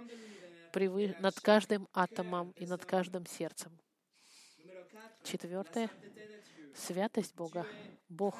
над 0.75 1.39
каждым 1.39 1.87
атомом 1.93 2.51
и 2.51 2.65
над 2.65 2.85
каждым 2.85 3.25
сердцем. 3.25 3.77
Четвертое— 5.23 5.89
святость 6.75 7.35
Бога. 7.35 7.65
Бог 8.09 8.35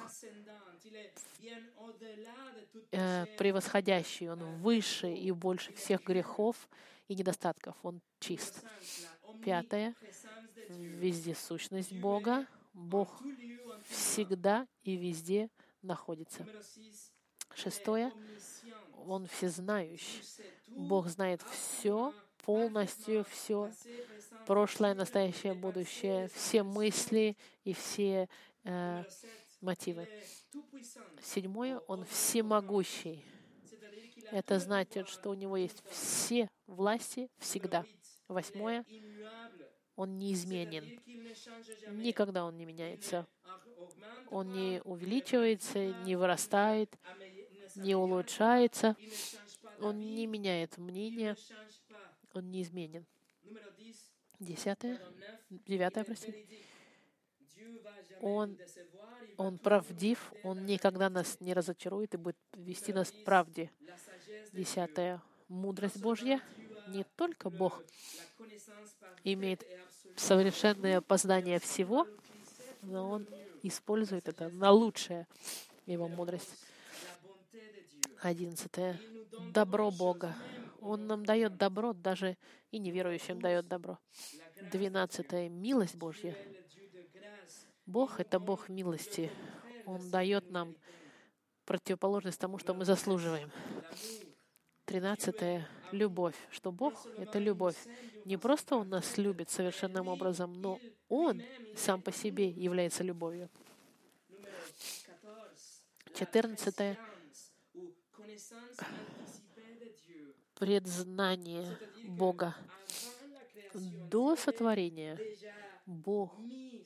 э, 2.91 3.25
превосходящий, 3.37 4.29
Он 4.29 4.43
выше 4.57 5.13
и 5.13 5.31
больше 5.31 5.73
всех 5.73 6.03
грехов 6.03 6.69
и 7.07 7.15
недостатков. 7.15 7.75
Он 7.83 8.01
чист. 8.19 8.63
Пятое— 9.43 9.95
вездесущность 10.69 11.93
Бога. 11.93 12.47
Бог 12.73 13.21
всегда 13.85 14.67
и 14.81 14.95
везде 14.95 15.49
находится. 15.81 16.45
Шестое— 17.53 18.11
Он 19.05 19.27
всезнающий. 19.27 20.23
Бог 20.67 21.07
знает 21.07 21.41
все, 21.43 22.13
полностью 22.43 23.25
все, 23.29 23.71
прошлое, 24.45 24.93
настоящее, 24.93 25.53
будущее, 25.53 26.29
все 26.33 26.63
мысли 26.63 27.35
и 27.63 27.73
все 27.73 28.29
э, 28.63 29.03
мотивы. 29.61 30.07
Седьмое, 31.21 31.79
он 31.87 32.05
всемогущий. 32.05 33.23
Это 34.31 34.59
значит, 34.59 35.07
что 35.09 35.29
у 35.29 35.33
него 35.33 35.57
есть 35.57 35.83
все 35.89 36.49
власти 36.67 37.29
всегда. 37.39 37.85
Восьмое, 38.27 38.85
он 39.95 40.17
неизменен. 40.17 40.99
Никогда 41.91 42.45
он 42.45 42.57
не 42.57 42.65
меняется. 42.65 43.27
Он 44.29 44.51
не 44.51 44.81
увеличивается, 44.83 45.93
не 46.03 46.15
вырастает, 46.15 46.95
не 47.75 47.95
улучшается. 47.95 48.95
Он 49.79 49.99
не 49.99 50.25
меняет 50.27 50.77
мнение, 50.77 51.35
он 52.33 52.51
неизменен. 52.51 53.05
Десятое, 54.39 54.99
девятое, 55.49 56.03
простите. 56.03 56.63
Он, 58.21 58.57
он 59.37 59.57
правдив, 59.57 60.33
Он 60.43 60.65
никогда 60.65 61.09
нас 61.09 61.39
не 61.39 61.53
разочарует 61.53 62.13
и 62.13 62.17
будет 62.17 62.37
вести 62.53 62.93
нас 62.93 63.11
в 63.11 63.23
правде. 63.23 63.69
Десятое. 64.51 65.21
Мудрость 65.47 66.01
Божья. 66.01 66.41
Не 66.87 67.03
только 67.15 67.49
Бог 67.49 67.83
имеет 69.23 69.65
совершенное 70.15 71.01
познание 71.01 71.59
всего, 71.59 72.07
но 72.81 73.09
Он 73.09 73.27
использует 73.61 74.27
это 74.27 74.49
на 74.49 74.71
лучшее, 74.71 75.27
Его 75.85 76.07
мудрость. 76.07 76.65
Одиннадцатое. 78.21 78.99
Добро 79.51 79.91
Бога. 79.91 80.35
Он 80.83 81.07
нам 81.07 81.25
дает 81.25 81.55
добро, 81.57 81.93
даже 81.93 82.37
и 82.71 82.77
неверующим 82.77 83.41
дает 83.41 83.67
добро. 83.67 83.99
Двенадцатое. 84.71 85.47
Милость 85.47 85.95
Божья. 85.95 86.35
Бог— 87.85 88.19
это 88.21 88.39
Бог 88.39 88.69
милости. 88.69 89.31
Он 89.85 90.09
дает 90.09 90.49
нам 90.51 90.75
противоположность 91.65 92.39
тому, 92.39 92.57
что 92.57 92.73
мы 92.73 92.83
заслуживаем. 92.85 93.49
Тринадцатое— 94.85 95.69
любовь. 95.91 96.35
Что 96.49 96.71
Бог— 96.71 97.05
это 97.17 97.39
любовь. 97.39 97.77
Не 98.25 98.37
просто 98.37 98.75
Он 98.75 98.89
нас 98.89 99.17
любит 99.17 99.49
совершенным 99.49 100.09
образом, 100.09 100.53
но 100.61 100.79
Он 101.07 101.41
сам 101.77 102.01
по 102.01 102.11
себе 102.11 102.49
является 102.49 103.03
любовью. 103.03 103.49
Четырнадцатое— 106.13 106.97
предзнание 110.55 111.77
Бога. 112.07 112.55
До 113.73 114.35
сотворения 114.35 115.19
Бог 115.85 116.31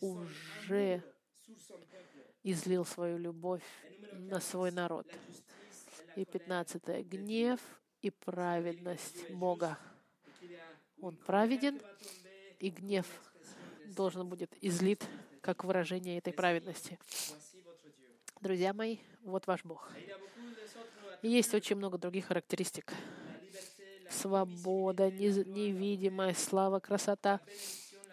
уже 0.02 1.04
излил 2.44 2.86
свою 2.86 3.18
любовь 3.18 3.64
на 4.14 4.40
свой 4.40 4.72
народ. 4.72 5.08
И 6.16 6.26
пятнадцатое. 6.26 7.04
Гнев 7.04 7.60
и 8.02 8.10
праведность 8.10 9.30
Бога. 9.32 9.78
Он 11.02 11.16
праведен, 11.16 11.80
и 12.60 12.70
гнев 12.70 13.06
должен 13.86 14.28
будет 14.28 14.52
излит 14.62 15.06
как 15.42 15.64
выражение 15.64 16.18
этой 16.18 16.34
праведности. 16.34 16.98
Друзья 18.42 18.74
мои, 18.74 18.98
вот 19.22 19.46
ваш 19.48 19.64
Бог. 19.64 19.92
И 21.22 21.30
есть 21.30 21.54
очень 21.54 21.76
много 21.76 21.98
других 21.98 22.26
характеристик. 22.26 22.94
Свобода, 24.10 25.12
невидимая 25.12 26.34
слава, 26.34 26.80
красота— 26.80 27.42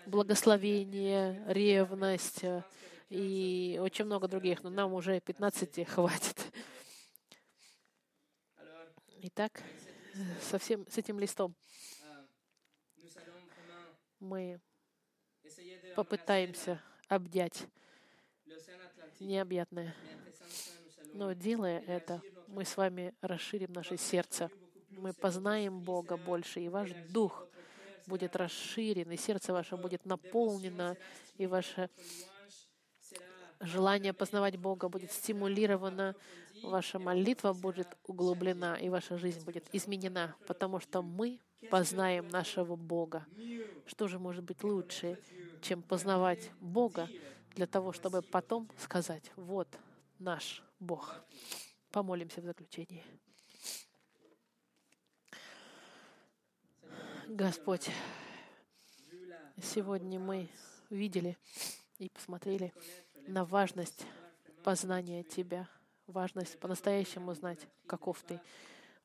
благословение, 0.07 1.43
ревность 1.47 2.45
э, 2.45 2.63
и 3.09 3.79
очень 3.83 4.05
много 4.05 4.29
других, 4.29 4.63
но 4.63 4.71
нам 4.71 4.93
уже 4.93 5.21
15 5.21 5.89
хватит. 5.89 6.53
Итак, 9.23 9.63
совсем 10.41 10.87
с 10.87 10.99
этим 10.99 11.19
листом 11.19 11.55
мы 14.21 14.61
попытаемся 15.97 16.83
обнять 17.09 17.67
необъятное. 19.21 19.95
Но 21.15 21.33
делая 21.33 21.81
это, 21.81 22.21
мы 22.49 22.65
с 22.65 22.77
вами 22.77 23.15
расширим 23.21 23.73
наше 23.73 23.97
сердце. 23.97 24.51
Мы 24.99 25.13
познаем 25.13 25.81
Бога 25.81 26.17
больше, 26.17 26.61
и 26.61 26.69
ваш 26.69 26.91
дух 27.11 27.47
будет 28.07 28.37
расширен, 28.37 29.11
и 29.11 29.17
сердце 29.17 29.53
ваше 29.53 29.77
будет 29.77 30.05
наполнено, 30.05 30.97
и 31.37 31.47
ваше 31.47 31.91
желание 33.61 34.13
познавать 34.13 34.57
Бога 34.57 34.89
будет 34.89 35.13
стимулировано, 35.13 36.15
ваша 36.63 36.99
молитва 36.99 37.53
будет 37.53 37.89
углублена, 38.07 38.77
и 38.77 38.89
ваша 38.89 39.19
жизнь 39.19 39.45
будет 39.45 39.69
изменена, 39.73 40.35
потому 40.47 40.81
что 40.81 41.03
мы 41.03 41.41
познаем 41.71 42.29
нашего 42.29 42.77
Бога. 42.77 43.27
Что 43.87 44.09
же 44.09 44.19
может 44.19 44.45
быть 44.45 44.63
лучше, 44.63 45.19
чем 45.63 45.83
познавать 45.83 46.51
Бога 46.61 47.09
для 47.55 47.67
того, 47.67 47.93
чтобы 47.93 48.23
потом 48.23 48.69
сказать, 48.79 49.31
вот 49.37 49.69
наш 50.19 50.63
Бог. 50.81 51.15
Помолимся 51.91 52.41
в 52.41 52.45
заключении. 52.45 53.05
Господь, 57.29 57.91
сегодня 59.63 60.21
мы 60.21 60.49
видели 60.91 61.39
и 61.99 62.11
посмотрели 62.11 62.73
на 63.27 63.45
важность 63.45 64.05
познания 64.63 65.23
Тебя, 65.23 65.69
важность 66.07 66.59
по-настоящему 66.59 67.33
знать, 67.35 67.67
каков 67.87 68.23
Ты, 68.23 68.41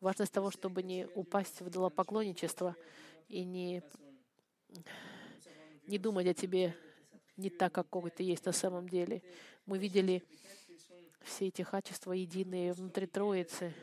важность 0.02 0.34
того, 0.34 0.52
чтобы 0.52 0.84
не 0.84 1.08
упасть 1.16 1.62
в 1.62 1.70
идолопоклонничество 1.70 2.76
и 3.30 3.46
не, 3.46 3.84
не 5.88 5.98
думать 5.98 6.28
о 6.28 6.34
Тебе 6.34 6.76
не 7.38 7.50
так, 7.50 7.74
какой 7.74 8.12
Ты 8.12 8.24
есть 8.24 8.46
на 8.46 8.52
самом 8.52 8.90
деле. 8.90 9.24
Мы 9.66 9.78
видели 9.78 10.24
все 11.24 11.48
эти 11.48 11.64
качества 11.64 12.12
единые 12.12 12.74
внутри 12.74 13.08
Троицы. 13.08 13.74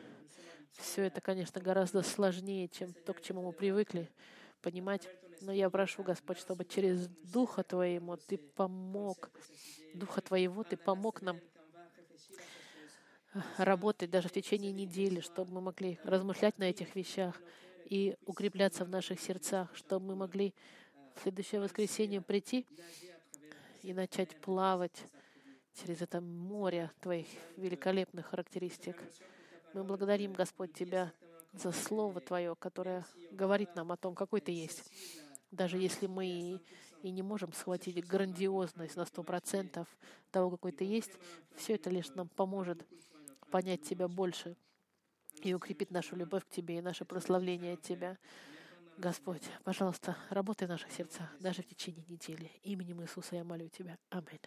Все 0.78 1.04
это, 1.04 1.20
конечно, 1.20 1.60
гораздо 1.60 2.02
сложнее, 2.02 2.68
чем 2.68 2.92
то, 2.92 3.14
к 3.14 3.22
чему 3.22 3.42
мы 3.42 3.52
привыкли 3.52 4.10
понимать. 4.60 5.08
Но 5.40 5.52
я 5.52 5.68
прошу, 5.70 6.02
Господь, 6.02 6.38
чтобы 6.38 6.64
через 6.64 7.08
Духа 7.08 7.62
Твоему 7.62 8.16
Ты 8.16 8.38
помог, 8.38 9.30
Духа 9.94 10.20
Твоего 10.20 10.64
Ты 10.64 10.76
помог 10.76 11.22
нам 11.22 11.40
работать 13.58 14.10
даже 14.10 14.28
в 14.28 14.32
течение 14.32 14.72
недели, 14.72 15.20
чтобы 15.20 15.52
мы 15.52 15.60
могли 15.60 15.98
размышлять 16.04 16.58
на 16.58 16.64
этих 16.64 16.94
вещах 16.94 17.40
и 17.84 18.16
укрепляться 18.24 18.84
в 18.84 18.88
наших 18.88 19.20
сердцах, 19.20 19.74
чтобы 19.74 20.06
мы 20.06 20.16
могли 20.16 20.54
в 21.14 21.22
следующее 21.22 21.60
воскресенье 21.60 22.20
прийти 22.20 22.66
и 23.82 23.92
начать 23.92 24.36
плавать 24.40 25.04
через 25.74 26.00
это 26.00 26.20
море 26.20 26.90
Твоих 27.00 27.26
великолепных 27.56 28.26
характеристик. 28.26 28.96
Мы 29.76 29.84
благодарим, 29.84 30.32
Господь, 30.32 30.72
Тебя 30.72 31.12
за 31.52 31.70
Слово 31.70 32.22
Твое, 32.22 32.56
которое 32.56 33.04
говорит 33.30 33.76
нам 33.76 33.92
о 33.92 33.98
том, 33.98 34.14
какой 34.14 34.40
Ты 34.40 34.50
есть. 34.50 34.90
Даже 35.50 35.76
если 35.76 36.06
мы 36.06 36.62
и 37.02 37.10
не 37.10 37.20
можем 37.20 37.52
схватить 37.52 38.02
грандиозность 38.06 38.96
на 38.96 39.04
сто 39.04 39.22
процентов 39.22 39.86
того, 40.30 40.48
какой 40.48 40.72
Ты 40.72 40.84
есть, 40.84 41.10
все 41.56 41.74
это 41.74 41.90
лишь 41.90 42.08
нам 42.14 42.26
поможет 42.26 42.86
понять 43.50 43.82
Тебя 43.82 44.08
больше 44.08 44.56
и 45.42 45.52
укрепит 45.52 45.90
нашу 45.90 46.16
любовь 46.16 46.46
к 46.46 46.48
Тебе 46.48 46.78
и 46.78 46.80
наше 46.80 47.04
прославление 47.04 47.74
от 47.74 47.82
Тебя. 47.82 48.16
Господь, 48.96 49.42
пожалуйста, 49.62 50.16
работай 50.30 50.66
в 50.66 50.70
наших 50.70 50.90
сердцах 50.90 51.28
даже 51.38 51.60
в 51.60 51.66
течение 51.66 52.06
недели. 52.08 52.50
Именем 52.62 53.02
Иисуса 53.02 53.36
я 53.36 53.44
молю 53.44 53.68
Тебя. 53.68 53.98
Аминь. 54.08 54.40